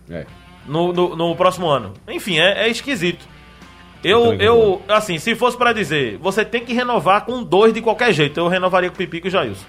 [0.09, 0.25] É.
[0.67, 1.93] no, no, no próximo ano?
[2.07, 3.25] Enfim, é, é esquisito.
[4.03, 8.13] Eu, eu, assim, se fosse pra dizer, você tem que renovar com dois de qualquer
[8.13, 8.39] jeito.
[8.39, 9.65] Eu renovaria com o Pipico e o Jailson.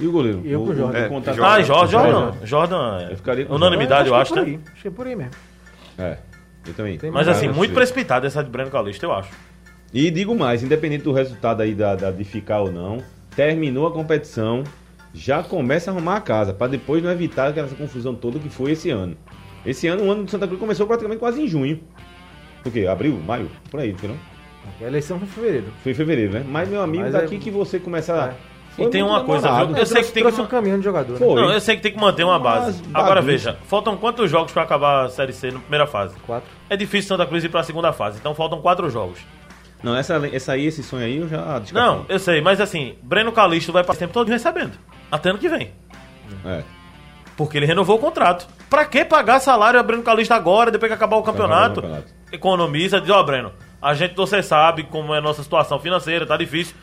[0.00, 0.42] E o goleiro?
[0.44, 0.98] Eu com o Jordan.
[0.98, 1.52] É, contato- Jordan.
[1.54, 2.10] Ah, Jordan, Jordan.
[2.12, 2.46] Jordan.
[2.46, 4.48] Jordan, é Eu ficaria com unanimidade, eu acho, que é né?
[4.48, 4.72] por aí.
[4.72, 5.32] Acho que é por aí mesmo.
[5.98, 6.18] É.
[6.66, 6.98] Eu também.
[6.98, 9.30] Tem Mas mais assim, muito precipitado essa de Breno Calixto, eu acho.
[9.92, 12.98] E digo mais, independente do resultado aí da, da- de ficar ou não,
[13.34, 14.62] terminou a competição,
[15.14, 18.72] já começa a arrumar a casa, pra depois não evitar aquela confusão toda que foi
[18.72, 19.16] esse ano.
[19.68, 21.80] Esse ano, o ano do Santa Cruz começou praticamente quase em junho.
[22.64, 22.86] O quê?
[22.86, 23.20] Abril?
[23.26, 23.50] Maio?
[23.70, 24.16] Por aí, não foi não?
[24.80, 25.66] A eleição foi em fevereiro.
[25.82, 26.44] Foi em fevereiro, né?
[26.48, 28.32] Mas, meu amigo, Mas daqui é- que você começa a
[28.74, 29.76] Foi e tem uma coisa, viu?
[29.76, 30.28] Eu sei que tem que.
[30.28, 31.12] trouxe um caminhão de jogador.
[31.14, 31.18] né?
[31.18, 31.34] Foi.
[31.40, 32.80] Não, eu sei que tem que manter uma base.
[32.84, 33.26] Mas Agora bagunça.
[33.52, 36.14] veja, faltam quantos jogos pra acabar a Série C na primeira fase?
[36.26, 36.48] Quatro.
[36.70, 39.18] É difícil Santa Cruz ir pra segunda fase, então faltam quatro jogos.
[39.82, 41.72] Não, essa, essa aí, esse sonho aí, eu já descartei.
[41.74, 44.72] Não, eu sei, mas assim, Breno Calixto vai passar o tempo todo recebendo.
[45.10, 45.70] Até ano que vem.
[46.44, 46.62] É.
[47.36, 48.46] Porque ele renovou o contrato.
[48.68, 51.80] Pra que pagar salário a Breno agora, depois que acabar o campeonato?
[51.80, 52.14] acabar o campeonato.
[52.32, 56.36] Economiza, diz, ó, Breno, a gente, você sabe como é a nossa situação financeira, tá
[56.36, 56.74] difícil.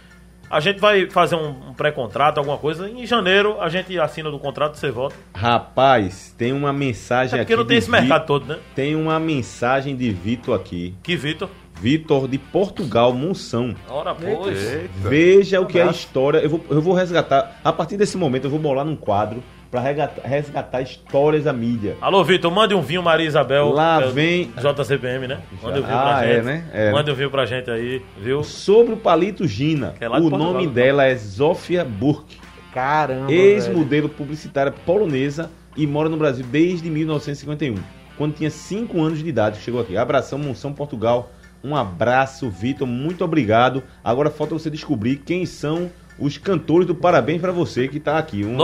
[0.50, 2.88] A gente vai fazer um, pré-contrato, alguma coisa.
[2.88, 5.16] Em janeiro, a gente assina do contrato e você volta.
[5.36, 7.48] Rapaz, tem uma mensagem É aqui.
[7.52, 8.60] porque não tem esse mercado Vi- todo, né?
[8.76, 10.94] Tem uma mensagem de Vitor aqui.
[11.02, 11.50] Que Vitor.
[11.82, 13.76] Vitor de Portugal, Monção.
[13.90, 14.72] Ora, pois.
[14.74, 14.90] Eita.
[14.98, 16.38] Veja o que é a história.
[16.40, 17.60] Eu vou, eu vou resgatar.
[17.64, 19.44] A partir desse momento, eu vou bolar num quadro
[19.76, 21.98] para resgatar, resgatar histórias da mídia.
[22.00, 23.72] Alô, Vitor, mande um vinho Maria Isabel.
[23.72, 25.40] Lá é, vem- JCPM, né?
[25.62, 26.46] Mande um vinho Ah, pra é, gente.
[26.46, 26.64] né?
[26.74, 28.42] É, Mande um vinho pra gente aí, viu?
[28.42, 29.94] Sobre o palito Gina.
[30.00, 30.72] É lá de o Portugal, nome né?
[30.74, 32.38] dela é Zofia Burke,
[32.74, 33.30] Caramba.
[33.34, 37.76] ex-modelo publicitária polonesa e mora no Brasil desde 1951,
[38.18, 39.60] quando tinha 5 anos de idade.
[39.60, 39.98] Chegou aqui.
[39.98, 41.34] Abração, Monção, Portugal.
[41.62, 42.88] Um abraço, Vitor.
[42.88, 43.84] Muito obrigado.
[44.02, 48.43] Agora falta você descobrir quem são os cantores do Parabéns pra você que tá aqui.
[48.45, 48.55] Um,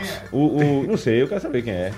[0.00, 0.08] Los.
[0.32, 1.92] O, o- não sei, eu quero saber quem é.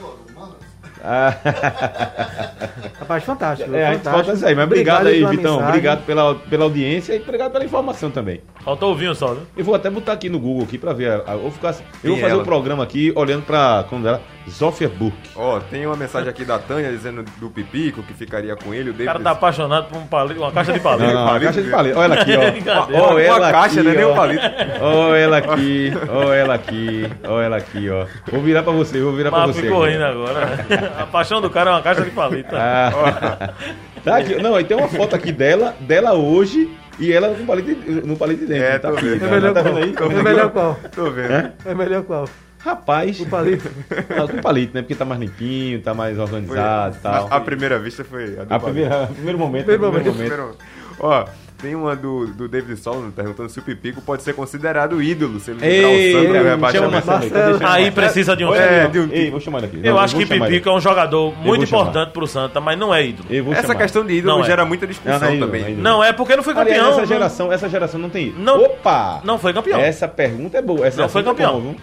[1.03, 1.35] Ah,
[3.01, 3.75] Rapaz, fantástico.
[3.75, 4.11] é, fantástico.
[4.11, 4.55] falta isso aí.
[4.55, 5.51] Mas obrigado, aí, pela Vitão.
[5.53, 5.69] mensagem.
[5.69, 8.41] Obrigado pela, pela audiência e obrigado pela informação também.
[8.65, 9.43] Faltou o vinho só, viu?
[9.57, 11.11] Eu vou até botar aqui no Google aqui pra ver.
[11.11, 13.85] a- a- eu vou, ficar, eu Quem vou fazer o programa aqui olhando pra.
[13.89, 14.21] Como dela?
[14.49, 15.17] Zofia Burke.
[15.37, 18.91] Ó, tem uma mensagem aqui da Tânia dizendo do Pipico que ficaria com ele.
[18.91, 21.07] O O David cara tá apaixonado por um palito, uma caixa de palito.
[21.07, 21.99] Não, não, palito, caixa de palito.
[21.99, 23.01] Olha ela aqui, ó.
[23.01, 23.95] Ó, Uma ela caixa, aqui, né?
[23.97, 24.13] Nem ó.
[24.13, 24.43] um palito.
[24.81, 28.07] Ó ela aqui, ó ela aqui, ó ela aqui, ó.
[28.33, 29.63] Vou virar pra você, vou virar pra Mas você.
[29.63, 30.47] ficou rindo agora.
[30.47, 30.90] né?
[30.99, 32.55] A paixão do cara é uma caixa de palito.
[32.55, 33.53] Ah,
[34.05, 34.35] tá aqui.
[34.37, 38.41] Não, e tem uma foto aqui dela, dela hoje e ela com palito, no palito
[38.41, 38.65] de dentro.
[38.65, 39.21] É, tá vendo.
[39.21, 39.75] tá, É melhor tá qual?
[39.75, 39.95] vendo aí?
[40.19, 40.79] É melhor qual?
[40.95, 41.33] Tô vendo.
[41.33, 41.53] É?
[41.67, 42.29] É melhor qual?
[42.59, 43.71] Rapaz, O palito.
[44.23, 44.83] ah, com palito, né?
[44.83, 47.29] Porque tá mais limpinho, tá mais organizado e tal.
[47.31, 50.39] a, a primeira vista foi a do A primeira, primeiro momento, Primeiro primeiro momento.
[50.39, 50.59] momento.
[50.59, 51.25] Primeiro- Ó,
[51.61, 55.51] tem uma do, do David Solomon perguntando se o Pipico pode ser considerado ídolo se
[55.51, 57.11] ele livrar o Ei, Santos o rebaixamento.
[57.11, 57.93] Aí, Marcelo.
[57.93, 58.55] precisa de um.
[58.55, 59.81] É, É, de um- Ei, vou chamar ele aqui.
[59.83, 60.55] Eu Não, acho que chamar ele.
[60.55, 61.83] Pipico é um jogador muito chamar.
[61.83, 63.29] importante pro Santa, mas não é ídolo.
[63.53, 63.75] Essa chamar.
[63.77, 64.47] questão de ídolo Não é.
[64.47, 65.61] gera muita discussão Não, não é ídolo, também.
[65.63, 65.83] não é ídolo.
[65.85, 66.89] Não, é porque não foi Aliás, campeão.
[66.91, 68.45] essa não- geração, essa geração não tem ídolo.
[68.45, 69.21] Não- Opa!
[69.25, 69.81] Não foi campeão.
[69.81, 70.87] Essa pergunta é boa.
[70.87, 71.77] Essa Não foi é campeão.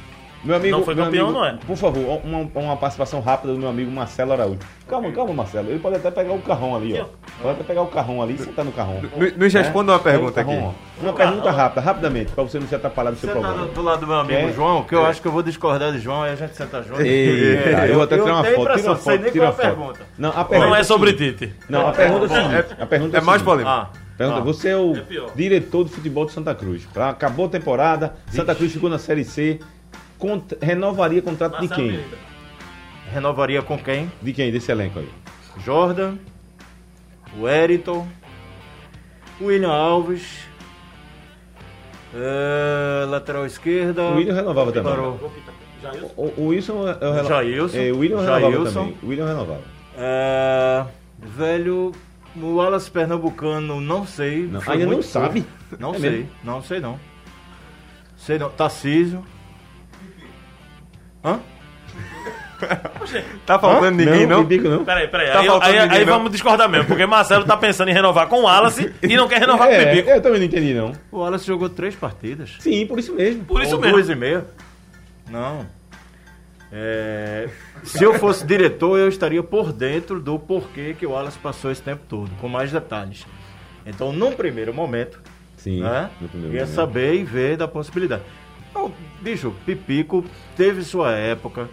[0.43, 1.57] Meu amigo, Não foi meu campeão, amigo, não é.
[1.65, 4.59] Por favor, uma, uma participação rápida do meu amigo Marcelo Araújo.
[4.87, 5.69] Calma, calma, Marcelo.
[5.69, 7.05] Ele pode até pegar o carrão ali, ó.
[7.41, 9.01] Pode até pegar o carrão ali e sentar no carrão.
[9.01, 10.51] Nos- Nos responda uma pergunta aqui.
[10.51, 10.71] ó.
[11.03, 13.67] Uma pergunta rápida, rapidamente, pra você não se atrapalhar do seu Senta programa.
[13.67, 14.51] do, do lado do meu amigo É?
[14.53, 17.01] João, que eu acho que eu vou discordar de João e a gente senta junto.
[17.01, 18.75] Eita, É, eu vou até tirar uma tenho foto.
[18.77, 19.99] Tira uma foto, tira uma é foto.
[20.17, 21.13] Não, a pergunta Não é sobre.
[21.13, 21.53] Tite.
[21.69, 22.75] Não, a pergunta é seguinte.
[22.81, 23.69] A pergunta É mais polêmico.
[23.69, 24.43] Ah, Pergunta, Ah.
[24.43, 25.03] você é o É
[25.35, 26.87] diretor de futebol de Santa Cruz.
[26.91, 27.09] Tá?
[27.09, 29.59] Acabou a temporada, Santa Cruz ficou na Série C.
[30.17, 31.99] Cont- renovaria contrato de quem?
[33.11, 34.11] renovaria com quem?
[34.21, 34.51] De quem?
[34.51, 35.09] Desse elenco aí.
[35.63, 36.15] Jordan,
[37.37, 37.47] o
[39.45, 40.47] William Alves,
[42.13, 44.03] é, lateral esquerda.
[44.03, 44.91] O William renovava também.
[44.91, 45.31] Parou.
[46.15, 47.77] O, o Wilson é o reno- Jailson.
[47.77, 48.73] É, o William renovava Jailson.
[48.81, 48.97] também.
[49.03, 49.61] O William renovava.
[49.97, 50.85] É,
[51.19, 51.91] velho,
[52.35, 54.47] o Wallace Pernambucano, não sei.
[54.47, 55.45] Não, ainda não sabe?
[55.79, 56.29] Não É sei, mesmo?
[56.43, 56.99] não sei não.
[58.15, 58.49] Sei não.
[58.49, 59.23] Tarcísio.
[61.27, 61.39] Hã?
[63.45, 64.43] Tá faltando ninguém, não?
[64.45, 64.83] Pipico não.
[64.83, 65.27] Peraí, peraí.
[65.31, 66.13] Tá aí aí- ninguém, aí não?
[66.13, 69.39] vamos discordar mesmo, porque Marcelo tá pensando em renovar com o Wallace e não quer
[69.41, 70.09] renovar com o É, Pipico.
[70.09, 70.91] eu também não entendi, não.
[71.11, 72.55] O Wallace jogou três partidas.
[72.59, 73.45] Sim, por isso mesmo.
[73.45, 73.95] Por isso Ou mesmo.
[73.95, 74.45] Duas e meia?
[75.29, 75.67] Não.
[76.71, 77.47] É,
[77.83, 81.81] se eu fosse diretor, eu estaria por dentro do porquê que o Wallace passou esse
[81.81, 83.25] tempo todo, com mais detalhes.
[83.85, 85.19] Então, num primeiro momento,
[85.57, 85.81] Sim.
[85.81, 86.75] né, primeiro ia momento.
[86.75, 88.23] saber e ver da possibilidade.
[88.71, 90.23] Então, bicho, Pipico
[90.55, 91.69] teve sua época,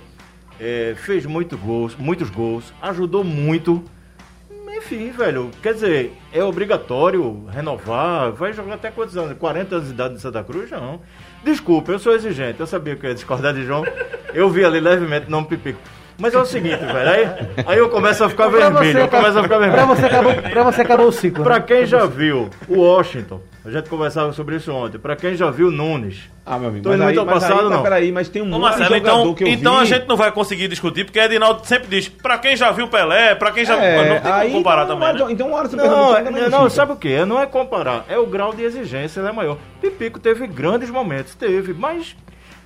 [0.61, 3.83] é, fez muito gols, muitos gols, ajudou muito.
[4.77, 9.39] Enfim, velho, quer dizer, é obrigatório renovar, vai jogar até quantos anos?
[9.39, 10.71] 40 anos de idade em Santa Cruz?
[10.71, 11.01] Não.
[11.43, 13.85] Desculpa, eu sou exigente, eu sabia que eu ia discordar de João,
[14.35, 15.81] eu vi ali levemente o nome Pipico.
[16.17, 17.29] Mas é o seguinte, velho, aí,
[17.67, 19.87] aí eu começo a ficar Pra vermelho, eu começo a ficar Pra vermelho.
[19.89, 21.43] você acabou, pra você acabou o ciclo.
[21.43, 21.65] Pra né?
[21.67, 25.73] quem já viu o Washington, a gente conversava sobre isso ontem, pra quem já viu
[25.73, 26.85] Nunes, Ah, meu amigo.
[26.85, 27.83] Tô mas indo aí, muito ao mas passado, aí, mas não.
[27.83, 29.87] peraí, mas tem um Ô, monte de Marcelo, jogador então, que eu então a vi.
[29.87, 33.51] gente não vai conseguir discutir, porque Edinaldo sempre diz, pra quem já viu Pelé, pra
[33.51, 33.75] quem já...
[33.83, 35.33] É, não tem aí, como comparar então, também, mas- né?
[35.33, 35.85] Então o Alisson Não,
[36.15, 36.71] Pernambucano é- não, fica.
[36.71, 37.25] sabe o que?
[37.25, 39.57] Não é comparar, é o grau de exigência, ele é maior.
[39.81, 42.15] Pipico teve grandes momentos, teve, mas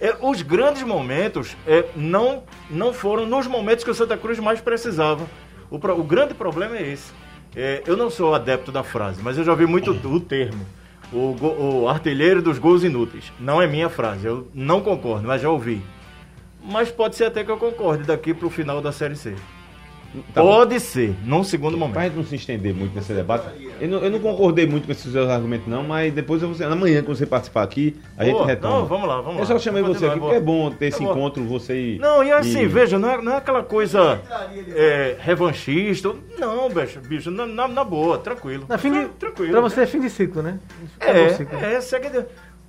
[0.01, 4.61] é, os grandes momentos é, não, não foram nos momentos que o Santa Cruz mais
[4.61, 5.27] precisava.
[5.71, 7.13] O, o grande problema é esse.
[7.57, 10.65] É, eu não sou adepto da frase, mas eu já vi muito o termo.
[11.13, 13.33] o, o artilheiro dos gols inúteis.
[13.41, 15.83] Não é minha frase, eu não concordo, mas já ouvi.
[16.63, 19.35] Mas pode ser até que eu concorde daqui pro final da Série C.
[20.33, 22.01] Tá pode ser, num segundo Pra momento.
[22.03, 23.45] gente não se estender muito nesse debate,
[23.79, 26.67] eu não, eu não concordei muito com esses seus argumentos, não, mas depois eu vou,
[26.67, 28.79] amanhã, quando você participar aqui, a gente Boa, retoma.
[28.79, 29.47] não, vamos lá, vamos Eu lá.
[29.47, 31.13] só chamei você aqui porque é bom ter esse É bom.
[31.13, 31.99] encontro, você e.
[31.99, 34.19] Não, e assim, e- veja, não é, não é aquela coisa
[34.75, 36.15] é, revanchista.
[36.39, 38.65] Não, bicho, bicho na, na- na boa, tranquilo.
[38.67, 39.53] Na fim de, Tra- tranquilo.
[39.53, 40.59] Pra você é fim de ciclo, né?
[41.37, 41.59] Ciclo.
[41.59, 42.09] É, é, segue.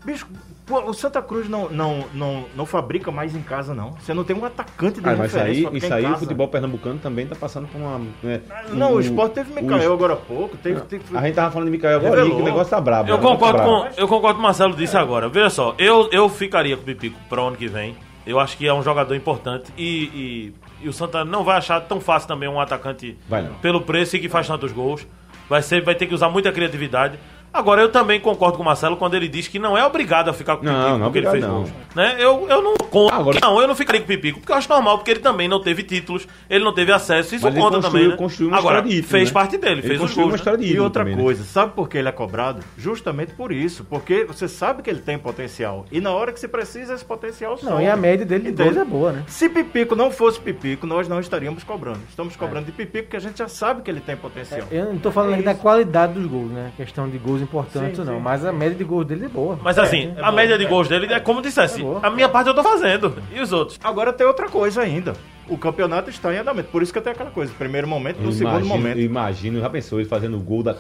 [0.06, 0.28] Bicho,
[0.70, 3.92] pô, o Santa Cruz não, não, não, não fabrica mais em casa, não.
[3.94, 7.26] Você não tem um atacante de Ah, mas aí, isso aí o futebol pernambucano também
[7.28, 8.00] tá passando por uma.
[8.24, 8.40] né,
[8.72, 10.56] Não, o um- esporte teve o- Mikael agora há pouco.
[10.58, 13.10] Teve, teve- A gente tava falando de Mikael agora, que o negócio tá brabo.
[13.10, 13.24] Eu né?
[13.24, 13.96] O negócio concordo, tá com, brabo.
[13.98, 15.28] eu concordo com o Marcelo disse agora.
[15.28, 17.98] Veja só, eu, eu ficaria com o Pipico para o ano que vem.
[18.26, 21.82] Eu acho que é um jogador importante e, e, e o Santa não vai achar
[21.82, 23.56] tão fácil também um atacante Vai não.
[23.56, 25.08] pelo preço e que faz tantos gols.
[25.50, 27.18] Vai, ser, vai ter que usar muita criatividade.
[27.52, 30.34] Agora, eu também concordo com o Marcelo quando ele diz que não é obrigado a
[30.34, 31.58] ficar com o Não, Pipico não é porque ele obrigado, fez não.
[31.62, 31.96] gols.
[31.96, 32.16] Né?
[32.20, 33.14] Eu, eu não conto.
[33.14, 35.48] Agora- Não, eu não ficaria com o Pipico, porque eu acho normal, porque ele também
[35.48, 38.12] não teve títulos, ele não teve acesso, isso Mas ele conta construiu- também.
[38.12, 38.18] Né?
[38.18, 39.34] construiu uma Agora, ídolo, fez né?
[39.34, 40.42] parte dele, Ele fez os gols.
[40.42, 40.64] uma né?
[40.66, 41.24] E outra também, né?
[41.24, 42.62] coisa, sabe por que ele é cobrado?
[42.78, 43.84] Justamente por isso.
[43.84, 45.86] Porque você sabe que ele tem potencial.
[45.92, 47.72] E na hora que se precisa, esse potencial sobe.
[47.72, 49.24] Não, e a média dele de gols é boa, né?
[49.28, 52.00] Se Pipico não fosse Pipico, nós não estaríamos cobrando.
[52.10, 54.68] Estamos cobrando de Pipico porque a gente já sabe que ele tem potencial.
[54.72, 56.72] Eu não tô falando É aqui da qualidade dos gols, né?
[56.78, 58.18] Questão de gols importantes Sim, não.
[58.18, 58.22] sim.
[58.22, 59.60] Mas a média de gols dele é boa.
[59.62, 60.68] Mas assim, é a média de é.
[60.68, 61.82] gols dele é como dissesse.
[61.84, 63.16] É a minha parte eu tô fazendo.
[63.34, 63.80] E os outros?
[63.84, 65.14] Agora tem outra coisa ainda.
[65.48, 66.70] O campeonato está em andamento.
[66.70, 67.52] Por isso que tem aquela coisa.
[67.58, 68.98] Primeiro momento, no Eu segundo momento.
[68.98, 70.76] eu imagino, já pensou ele fazendo o gol da,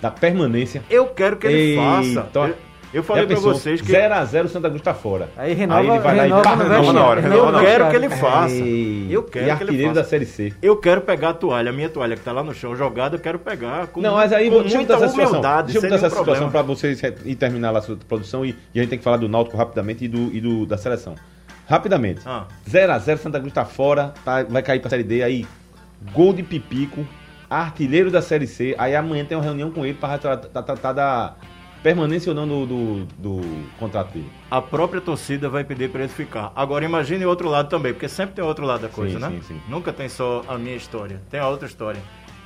[0.00, 0.82] da permanência.
[0.90, 1.82] Eu quero que ele Eita.
[1.82, 2.38] faça.
[2.48, 2.54] Eu,
[2.92, 3.52] eu falei pensou?
[3.54, 5.28] vocês que 0x0 o Santa Cruz tá fora.
[5.36, 7.98] Aí renova, ele vai lá e renova renova na hora, Renova renova eu quero que
[7.98, 8.04] vestiário.
[8.04, 8.54] ele faça.
[8.54, 10.04] Ei, Eu quero e que ele artilheiro da.
[10.04, 10.52] Série C.
[10.62, 13.20] Eu quero pegar a toalha, a minha toalha que tá lá no chão jogada, eu
[13.20, 15.30] quero pegar com, Não, mas aí com vou- deixa muita essa situação.
[15.32, 18.78] humildade, Deixa eu essa situação para vocês ir terminar lá a sua produção e, e
[18.78, 21.14] a gente tem que falar do Náutico rapidamente e, do, e do- da seleção.
[21.68, 22.20] Rapidamente.
[22.24, 22.44] Ah.
[22.68, 25.22] 0x0, Santa Cruz tá fora, tá- vai cair pra Série D.
[25.22, 25.46] Aí,
[26.14, 27.06] gol de Pipico,
[27.50, 28.74] artilheiro da Série C.
[28.78, 31.34] Aí amanhã tem uma reunião com ele para tratar tratar da
[31.82, 33.40] permanência ou não do, do, do
[33.78, 34.30] contrato dele.
[34.50, 36.52] A própria torcida vai pedir pra ele ficar.
[36.54, 39.30] Agora imagine o outro lado também, porque sempre tem outro lado da coisa, Sim, né?
[39.30, 39.60] sim, sim.
[39.68, 42.00] Nunca tem só a minha história, tem a outra história.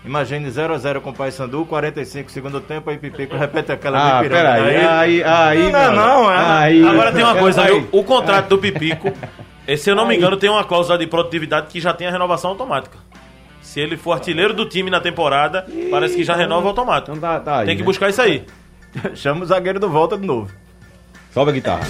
[0.04, 4.76] Imagine 0x0 com o Paysandu, 45 segundo tempo, aí Pipico repete aquela Ah, peraí.
[4.84, 5.96] Aí, aí, Não, mano.
[5.96, 6.36] não, é.
[6.38, 7.86] Aí, Agora tem uma coisa, aí.
[7.92, 9.12] O contrato do Pipico,
[9.78, 12.50] se eu não me engano, tem uma cláusula de produtividade que já tem a renovação
[12.50, 12.98] automática.
[13.60, 17.16] Se ele for artilheiro do time na temporada, parece que já renova automático.
[17.16, 17.86] Então tá, tá aí, Tem que né?
[17.86, 18.44] buscar isso aí.
[19.14, 20.51] Chama o zagueiro do volta de novo.
[21.32, 21.86] Sobe a guitarra.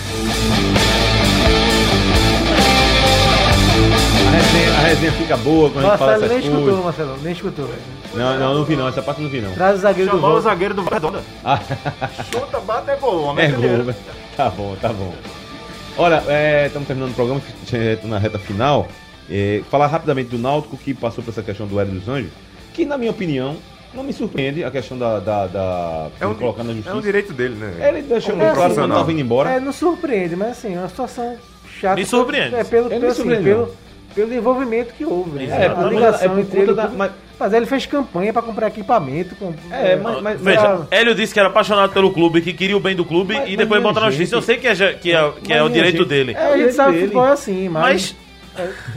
[4.26, 6.84] A resenha, a resenha fica boa quando a gente fala Marcelo nem essas escutou, coisas.
[6.84, 7.70] Marcelo, nem escutou.
[8.14, 9.52] Não, não, não vi não, essa parte eu não vi não.
[9.52, 10.48] Traz o zagueiro do Chamou o volta.
[10.48, 11.22] zagueiro do Redonda.
[11.44, 11.58] Ah,
[12.32, 13.24] Chuta, bate, é gol.
[13.24, 13.84] homem é artilheiro.
[13.84, 13.94] gol.
[14.36, 15.14] Tá bom, tá bom.
[15.96, 17.40] Olha, é, estamos terminando o programa,
[18.00, 18.88] tô na reta final.
[19.30, 22.30] É, falar rapidamente do Náutico, que passou por essa questão do Hélio dos Anjos,
[22.72, 23.56] que na minha opinião,
[23.94, 27.00] não me surpreende a questão da, da, da É um, colocar na é um justiça.
[27.02, 27.88] direito dele, né?
[27.88, 29.50] Ele deixou É, muito claro que assim, não estava indo embora.
[29.50, 31.36] É, não surpreende, mas assim, é uma situação
[31.80, 31.96] chata.
[31.96, 32.54] Me surpreende.
[32.54, 33.74] É, pelo, pelo, assim, pelo,
[34.14, 35.46] pelo envolvimento que houve.
[35.46, 35.64] Né?
[35.64, 38.68] É, a ligação é por entre ele da- mas- Mas ele fez campanha pra comprar
[38.68, 39.34] equipamento.
[39.34, 42.80] Com, É, mas- mas- Veja, Hélio disse que era apaixonado pelo clube, que queria o
[42.80, 44.36] bem do clube Mas- e depois mas, bota na justiça.
[44.36, 46.32] Eu sei que é, que é, que é o direito gente, dele.
[46.34, 47.82] É, a gente Ele sabe que futebol é assim, mas.
[47.82, 48.16] Mas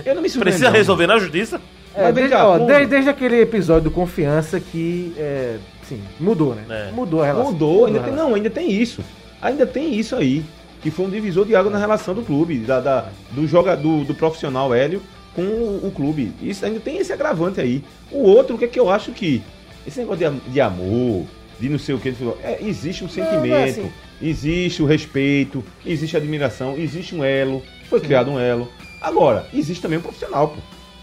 [0.06, 0.58] Eu não me surpreendo.
[0.60, 1.60] precisa resolver na justiça.
[1.96, 5.14] É, desde, cá, ó, desde, desde aquele episódio do Confiança que.
[5.18, 6.64] É, sim, mudou, né?
[6.90, 6.92] É.
[6.92, 7.52] Mudou a relação.
[7.52, 8.30] Mudou, ainda a tem, relação.
[8.30, 9.02] não, ainda tem isso.
[9.42, 10.44] Ainda tem isso aí.
[10.82, 14.04] Que foi um divisor de água na relação do clube, da, da- do, joga, do,
[14.04, 15.02] do profissional Hélio
[15.34, 16.32] com o, o clube.
[16.42, 17.84] Isso ainda tem esse agravante aí.
[18.12, 19.42] O outro, o que é que eu acho que.
[19.88, 21.26] Esse negócio de, de amor,
[21.60, 22.10] de não sei o que,
[22.44, 23.92] é, existe um sentimento, não é assim.
[24.22, 28.68] existe o respeito, existe a admiração, existe um elo, foi criado um elo.
[29.02, 30.56] Agora, existe também um profissional, pô.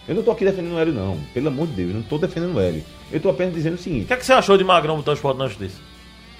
[0.08, 1.16] Eu não tô aqui defendendo o Hélio, não.
[1.32, 2.82] Pelo amor de Deus, eu não tô defendendo o Hélio.
[3.12, 5.12] Eu tô apenas dizendo o O seguinte: que, é que você achou de Magrão botar
[5.12, 5.76] o esporte na justiça?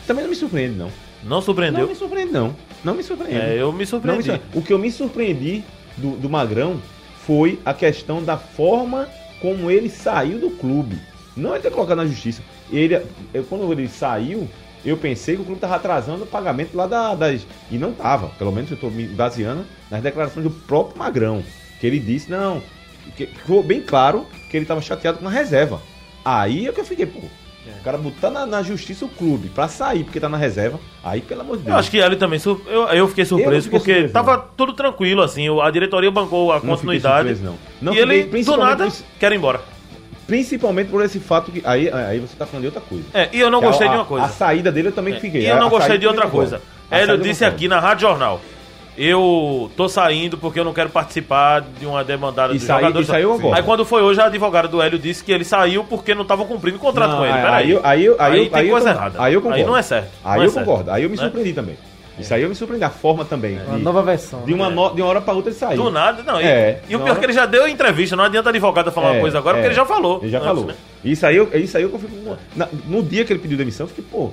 [0.06, 0.86] também não me surpreende, não.
[1.22, 1.86] Não Não surpreendeu?
[1.86, 2.56] me surpreende, não.
[2.82, 3.36] Não me surpreende.
[3.40, 4.22] É, eu me Não me surpreendi.
[4.24, 4.58] surpreende.
[4.58, 5.62] O que eu me surpreendi
[5.96, 6.82] do, do Magrão
[7.24, 9.08] foi a questão da forma
[9.40, 10.98] como ele saiu do clube.
[11.36, 12.42] Não ele ter colocado na justiça.
[12.72, 13.00] Ele,
[13.32, 14.48] eu, quando ele saiu,
[14.84, 17.46] eu pensei que o clube estava atrasando o pagamento lá da- das.
[17.70, 18.26] E não estava.
[18.30, 21.44] Pelo menos eu estou me baseando nas declarações do próprio Magrão.
[21.80, 22.60] Que ele disse, não.
[23.16, 25.80] Que, ficou bem claro que ele estava chateado com a reserva.
[26.24, 27.18] Aí é que eu fiquei, pô.
[27.80, 30.80] O cara botar na, na justiça o clube pra sair porque tá na reserva.
[31.02, 31.74] Aí, pelo amor de Deus.
[31.74, 32.38] Eu acho que Hélio também.
[32.38, 35.46] sur- Eu, eu fiquei surpreso fiquei porque surpreso, tava tudo tranquilo, assim.
[35.60, 37.28] A diretoria bancou a Não continuidade.
[37.28, 37.56] surpreso, não.
[37.80, 39.60] Não e fiquei, ele, do nada, nos- quer ir embora.
[40.26, 41.62] Principalmente por esse fato que.
[41.64, 43.04] Aí, aí você tá falando de outra coisa.
[43.12, 44.26] É, e eu não Que gostei a, de uma coisa.
[44.26, 45.42] A saída dele eu também É, fiquei.
[45.42, 46.62] E eu A- não a gostei de outra eu também coisa.
[46.90, 48.40] A Hélio eu disse aqui na Rádio Jornal.
[48.96, 53.08] Eu tô saindo porque eu não quero participar de uma demandada E dos saí- jogadores.
[53.10, 53.56] aí eu concordo.
[53.56, 56.44] Aí quando foi hoje, a advogada do Hélio disse que ele saiu porque não estavam
[56.46, 57.32] cumprindo o contrato Não, com ele.
[57.32, 57.62] aí- Peraí.
[57.64, 59.22] aí eu- aí eu- aí eu- tem aí eu coisa con- errada.
[59.22, 59.60] aí eu concordo.
[59.62, 60.10] Aí não é certo.
[60.22, 60.66] Aí é eu certo.
[60.66, 60.90] concordo.
[60.90, 61.22] Aí eu me Né?
[61.22, 61.78] surpreendi também.
[62.18, 62.84] Isso aí eu me surpreendi.
[62.84, 63.58] A forma também.
[63.66, 64.42] Uma de- nova versão.
[64.44, 64.74] De uma, né?
[64.74, 65.82] no- de uma hora pra outra ele saiu.
[65.84, 66.38] Do nada, não.
[66.38, 68.50] e- É, e o na pior é hora- que ele já deu entrevista, não adianta
[68.50, 69.60] a advogada falar É, uma coisa agora, é.
[69.60, 70.18] porque ele já falou.
[70.20, 70.66] Ele já antes, falou.
[70.66, 70.74] né?
[71.02, 72.10] Isso aí, eu, isso aí eu confio.
[72.10, 74.30] com- na- no dia que ele pediu demissão, eu fiquei, pô.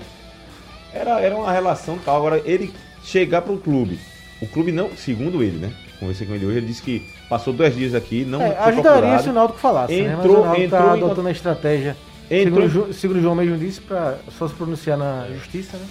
[0.93, 2.17] Era, era uma relação tal.
[2.17, 2.73] Agora, ele
[3.05, 3.97] chegar pro clube.
[4.41, 5.71] O clube não, segundo ele, né?
[5.99, 8.91] Conversei com ele hoje, ele disse que passou dois dias aqui, não É, foi ajudaria
[9.01, 9.23] procurado.
[9.23, 10.15] se o Náutico falasse, né?
[10.15, 11.97] Mas Entrou- o Náutico entrou tá adotando a estratégia.
[12.31, 15.85] Entrou- Segundo, segundo o João mesmo disse, pra só se pronunciar na justiça, né?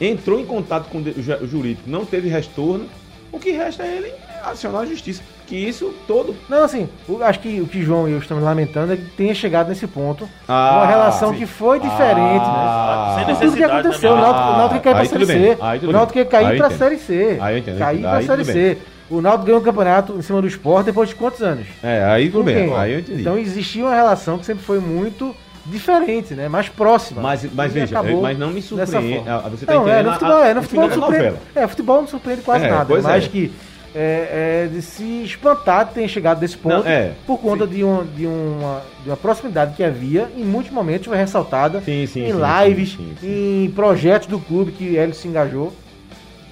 [0.00, 2.86] entrou em contato com o jurídico, não teve retorno,
[3.32, 4.12] o que resta é ele
[4.44, 5.22] acionar a justiça.
[5.48, 6.36] Que isso todo.
[6.46, 9.34] Não, assim, o- acho que o que João e eu estamos lamentando é que tenha
[9.34, 10.28] chegado nesse ponto.
[10.46, 11.38] Ah, uma relação sim.
[11.38, 13.32] que foi diferente, Ah, Sem né?
[13.32, 14.10] Por tudo que necessidade, aconteceu.
[14.14, 15.58] né, o Náutico, Ah, o Náutico quer ir pra Série C.
[15.86, 16.26] O Náutico eu
[16.68, 16.70] pra.
[16.70, 17.38] Série C.
[17.40, 18.78] Aí eu entendo, Cair pra aí Série C.
[19.10, 21.66] O Náutico ganhou o campeonato em cima do esporte depois de quantos anos?
[21.82, 23.22] É, aí tudo bem, aí eu entendi.
[23.22, 25.34] Então existia uma relação que sempre foi muito
[25.64, 26.46] diferente, né?
[26.48, 27.22] Mais próxima.
[27.22, 29.16] Mas, mas E veja, mas não me dessa surpreende.
[29.24, 29.42] forma.
[29.44, 31.36] ah, Você tá não, é, entendendo no a- futebol, é, no futebol da surpreende.
[31.54, 33.00] É, futebol não surpreende quase É, nada.
[33.02, 33.28] Mas é.
[33.28, 33.52] que
[33.98, 37.82] é, é de se espantar de ter chegado desse ponto Não, é, por conta de,
[37.82, 42.24] um, de, uma, de uma proximidade que havia, em muitos momentos foi ressaltada Sim, sim,
[42.24, 45.74] em sim, lives, sim, sim, em projetos do clube que ele se engajou.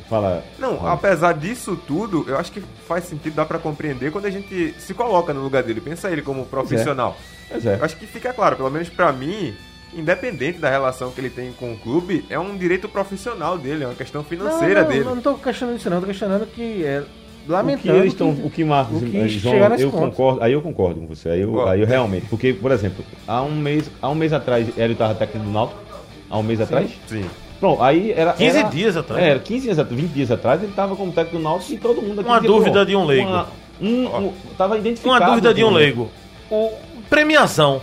[0.08, 0.42] Fala.
[0.58, 0.92] Não, fala.
[0.92, 4.92] apesar disso tudo, eu acho que faz sentido, dá pra compreender quando a gente se
[4.92, 7.16] coloca no lugar dele, pensa ele como profissional.
[7.48, 7.76] Pois é.
[7.76, 9.54] Eu acho que fica claro, pelo menos pra mim,
[9.94, 13.86] independente da relação que ele tem com o clube, é um direito profissional dele, é
[13.86, 15.04] uma questão financeira não, não, dele.
[15.04, 17.04] Não, não tô questionando isso não, tô questionando que é
[17.46, 19.90] O que lamentando eles estão, que- o que Marcos, o que eh, chegar João, eu
[19.92, 23.40] concordo, aí eu concordo com você, aí eu, aí eu realmente, porque por exemplo, há
[23.42, 25.80] um mês, há um mês atrás, ele estava técnico do Náutico,
[26.28, 27.24] há um mês atrás, Sim.
[27.60, 29.22] pronto, aí era 15 era- dias atrás.
[29.24, 32.02] era 15 dias, atrás, 20 dias atrás, ele estava como técnico do Náutico e todo
[32.02, 33.28] mundo aqui Uma dúvida de um leigo.
[33.28, 33.48] uma-
[33.80, 35.20] um, um, tava identificado.
[35.22, 36.10] Uma dúvida de um leigo.
[36.50, 36.72] O,
[37.08, 37.80] premiação.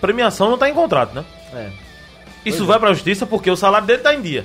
[0.00, 1.24] Premiação não tá em contrato, né?
[1.54, 1.68] É.
[2.44, 4.44] Isso vai pra justiça porque o salário dele tá em dia.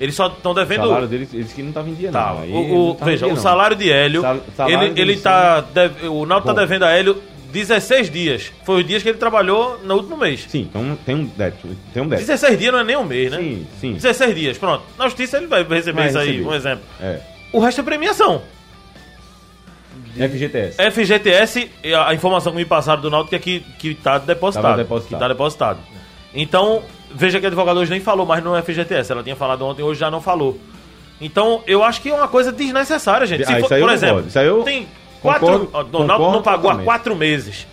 [0.00, 0.86] Eles só estão O devendo.
[0.86, 2.40] salário deles, eles que não estavam em dia, Tá, não.
[2.42, 3.42] Aí o- o- não veja, dia, o não.
[3.42, 5.60] salário de Hélio, Sal- salário ele, ele tá.
[5.60, 6.60] deve- o Náutico tá Bom.
[6.60, 7.22] devendo a Hélio
[7.52, 8.50] 16 dias.
[8.64, 10.46] Foi os dias que ele trabalhou no último mês.
[10.48, 12.26] Sim, então tem um débito, tem um débito.
[12.26, 13.36] 16 dias não é nem um mês, né?
[13.38, 13.92] Sim, sim.
[13.92, 14.82] 16 dias, pronto.
[14.96, 16.48] Na justiça ele vai receber Vai isso aí, receber.
[16.48, 16.84] um exemplo.
[17.00, 17.20] É.
[17.52, 18.40] O resto é premiação.
[20.16, 20.76] FGTS.
[20.90, 24.62] FGTS, a a informação que me passaram do Náutico é que, que tá depositado.
[24.64, 25.14] Tava depositado.
[25.18, 25.78] Que tá depositado.
[26.34, 26.82] Então,
[27.14, 29.12] veja que a advogada hoje nem falou mais no FGTS.
[29.12, 30.58] Ela tinha falado ontem, hoje já não falou.
[31.20, 33.44] Então, eu acho que é uma coisa desnecessária, gente.
[33.44, 33.92] Se Ah, for- eu por concordo.
[33.94, 34.88] exemplo, Isso aí eu tem
[35.20, 35.46] quatro.
[35.66, 37.66] concordo- o Náutico não pagou há quatro meses.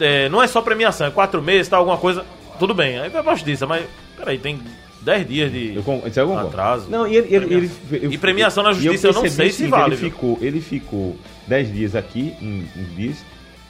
[0.00, 2.24] É, não é só premiação, é quatro meses, tá alguma coisa.
[2.58, 3.84] Tudo bem, aí vai pra justiça, mas
[4.16, 4.58] peraí, tem
[5.02, 6.48] 10 dias de Eu con- isso aí eu concordo.
[6.48, 6.86] atraso.
[6.88, 9.70] Não, e ele, ele, ele- eu- E premiação na justiça eu não percebi sei se
[9.70, 10.10] vale, Ele viu?
[10.10, 11.16] ficou, ele ficou
[11.46, 13.16] 10 dias aqui, um- uns dias.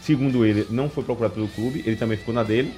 [0.01, 2.73] Segundo ele, não foi procurado pelo clube, ele também ficou na dele.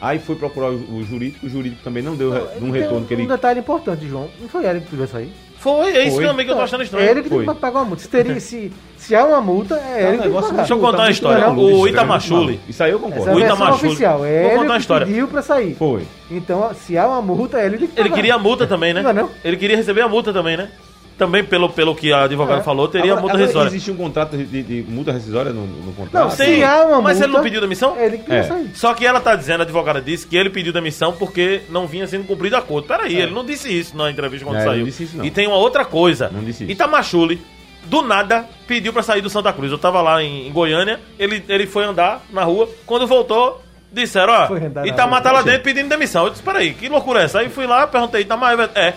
[0.00, 3.14] Aí foi procurar o, jurídico, o jurídico também não deu re- um Tem retorno que
[3.14, 3.22] ele.
[3.24, 4.28] Um detalhe importante, João.
[4.40, 5.32] Não foi ele que pediu sair.
[5.58, 6.24] Foi, é isso Foi.
[6.24, 7.04] também que eu tô achando estranho.
[7.04, 7.52] É ele que tem Foi.
[7.54, 8.02] que pagar uma multa.
[8.04, 10.52] Se, teria, se, se há uma multa, é É um ele que tem pagar.
[10.52, 11.50] Deixa eu contar uma história.
[11.50, 12.60] O Itamachule.
[12.68, 13.30] Isso aí eu Essa é concordo.
[13.30, 13.88] a O versão Itamachule.
[13.88, 14.18] oficial.
[14.18, 15.06] Vou É contar ele uma história.
[15.08, 15.74] pediu pra sair.
[15.74, 16.02] Foi.
[16.30, 18.14] Então, se há uma multa, é ele que tem que Ele pagar.
[18.22, 19.02] queria a multa também, né?
[19.02, 19.30] Não é não?
[19.44, 20.70] Ele queria receber a multa também, né?
[21.18, 22.62] Também pelo, pelo que a advogada É.
[22.62, 23.68] falou, teria Agora- multa agora rescisória.
[23.70, 26.24] Existe um contrato de, de- multa rescisória no, no contrato?
[26.24, 27.96] Não, Sim, há uma mas multa, ele não pediu demissão?
[27.96, 28.42] É ele que pediu É.
[28.44, 28.70] sair.
[28.74, 32.06] Só que ela tá dizendo, a advogada disse que ele pediu demissão porque não vinha
[32.06, 32.86] sendo cumprido a acordo.
[32.86, 34.78] Peraí, ele não disse isso na entrevista quando É, saiu.
[34.78, 35.24] não disse isso, não.
[35.24, 36.30] E tem uma outra coisa.
[36.32, 36.72] Não disse isso.
[36.72, 37.42] Itamachule,
[37.86, 39.72] do nada, pediu pra sair do Santa Cruz.
[39.72, 42.68] Eu tava lá em, em Goiânia, ele, ele foi andar na rua.
[42.86, 43.60] Quando voltou,
[43.92, 46.26] disseram, ó, Itamar tá lá dentro pedindo demissão.
[46.26, 47.40] Eu disse, peraí, que loucura é essa?
[47.40, 48.94] Aí fui lá, perguntei, Itamar, é,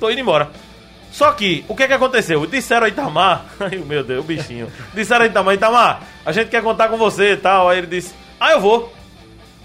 [0.00, 0.48] tô indo embora.
[1.16, 2.44] Só que, o que que aconteceu?
[2.44, 4.70] Disseram a Itamar, ai meu Deus, o bichinho.
[4.92, 7.70] Disseram a Itamar, Itamar, a gente quer contar com você e tal.
[7.70, 8.92] Aí ele disse, ah, eu vou.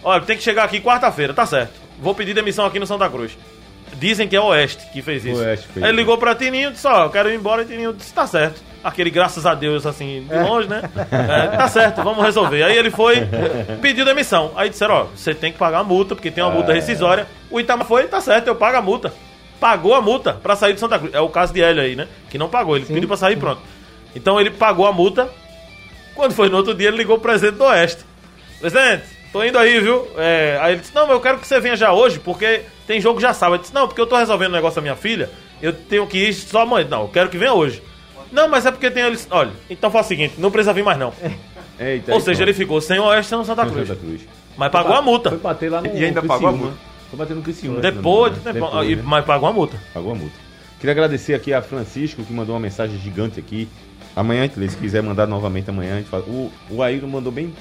[0.02, 1.74] Olha, tem que chegar aqui quarta-feira, tá certo.
[1.99, 3.38] Vou pedir demissão aqui no Santa Cruz.
[3.95, 5.41] Dizem que é o Oeste que fez isso.
[5.41, 7.64] Oeste fez Aí ligou pra Tininho e disse, ó, eu quero ir embora.
[7.64, 8.62] E Tininho disse, tá certo.
[8.82, 10.84] Aquele graças a Deus, assim, de longe, né?
[11.12, 12.64] É, tá certo, vamos resolver.
[12.64, 13.28] Aí ele foi,
[13.82, 14.54] pediu demissão.
[14.56, 17.28] Aí disseram, ó, você tem que pagar a multa, porque tem uma multa rescisória.
[17.49, 19.14] O Itamar foi, tá certo, eu pago a multa.
[19.62, 21.14] Pagou a multa pra sair de Santa Cruz.
[21.14, 22.07] É o caso de Hélio aí, né?
[22.32, 23.62] Que não pagou, ele pediu pra sair e pronto.
[24.16, 25.30] Então ele pagou a multa.
[26.16, 28.03] Quando foi no outro dia, ele ligou pro presidente do Oeste.
[28.59, 30.07] Presidente, tô indo aí, viu?
[30.18, 32.99] É, aí ele disse, não, mas eu quero que você venha já hoje, porque tem
[32.99, 33.57] jogo já sábado.
[33.57, 35.30] Ele disse, não, porque eu tô resolvendo o negócio da minha filha,
[35.62, 36.88] eu tenho que ir só amanhã.
[36.89, 37.84] Não, eu quero que venha hoje.
[38.32, 39.28] Não, mas é porque tem eles.
[39.30, 41.14] Olha, então faz o seguinte, não precisa vir mais não.
[41.80, 42.49] Eita, Ou seja, pronto.
[42.49, 43.88] ele ficou sem o Oeste e sem o Santa Cruz.
[43.88, 44.22] Santa Cruz.
[44.57, 45.30] Mas pagou a multa.
[45.30, 46.91] Foi bater lá no E ainda pagou a multa.
[47.12, 47.80] Foi bater no Criciúma.
[47.82, 48.84] Depois, se de não me tempo, engano.
[48.84, 49.03] e- Depois, né?
[49.05, 49.78] mas pagou a multa.
[49.93, 50.36] Pagou a multa.
[50.80, 53.68] Queria agradecer aqui a Francisco, que mandou uma mensagem gigante aqui.
[54.16, 56.24] Amanhã, se quiser mandar novamente amanhã, a gente fala.
[56.24, 57.53] O, o Ailton mandou bem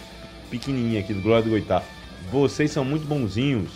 [0.50, 1.82] pequenininho aqui, do Glória do Goitá.
[2.32, 3.68] Vocês são muito bonzinhos,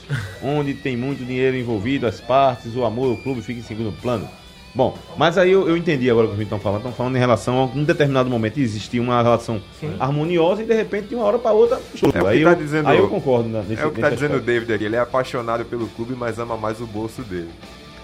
[0.42, 4.28] onde tem muito dinheiro envolvido, as partes, o amor, o clube fica em segundo plano.
[4.74, 6.78] Bom, mas aí eu, eu entendi agora o que vocês estão falando.
[6.80, 9.60] Estão falando em relação a um determinado momento existia uma relação
[10.00, 11.76] harmoniosa e de repente de uma hora para outra.
[11.76, 14.00] É o que aí, tá eu, dizendo- aí eu concordo na- nesse É o que
[14.00, 14.40] tá nesse dizendo o.
[14.40, 14.84] David aqui.
[14.84, 17.50] Ele é apaixonado pelo clube, mas ama mais o bolso dele.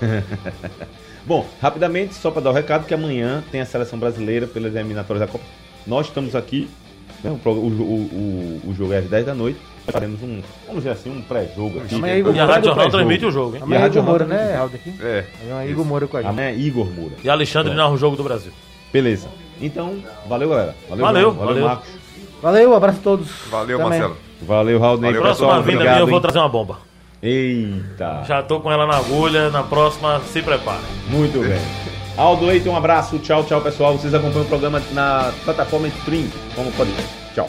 [1.27, 5.27] Bom, rapidamente, só para dar o recado que amanhã tem a seleção brasileira pelas eliminatórias
[5.27, 5.45] da Copa.
[5.87, 6.69] Nós estamos aqui,
[7.23, 9.59] né, o, o, o, o jogo é às 10 da noite.
[9.91, 11.95] Faremos um, vamos dizer assim, um pré-jogo aqui.
[11.95, 12.47] Amanhã é Igor E a.
[12.47, 13.61] Rádio Jornal transmite o jogo, hein?
[13.61, 14.95] E a Amanhã é Rádio Igor Moura, né, Aldo aqui?
[15.01, 15.25] É.
[15.43, 16.31] Amanhã é Igor Moura com a gente.
[16.31, 17.15] Amanhã é Igor Moura.
[17.25, 18.53] E Alexandre narra o jogo do Brasil.
[18.93, 19.29] Beleza.
[19.61, 19.97] Então,
[20.29, 20.75] valeu, galera.
[20.89, 21.65] Valeu, Valeu, valeu.
[21.65, 21.89] Marcos.
[22.43, 23.29] Valeu, abraço a todos.
[23.51, 23.79] Valeu.
[23.79, 24.17] Marcelo.
[24.43, 24.99] Valeu, Raul.
[24.99, 26.79] Valeu, Próxima pessoal, vinda obrigado, minha eu vou trazer uma bomba.
[27.23, 28.25] Eita.
[28.27, 30.81] Já tô com ela na agulha, na próxima, se prepare.
[31.09, 31.61] Muito bem.
[32.17, 33.19] Aldo Leite, um abraço.
[33.19, 33.97] Tchau, tchau, pessoal.
[33.97, 37.11] Vocês acompanham o programa na plataforma Stream, como podcast.
[37.35, 37.49] Tchau.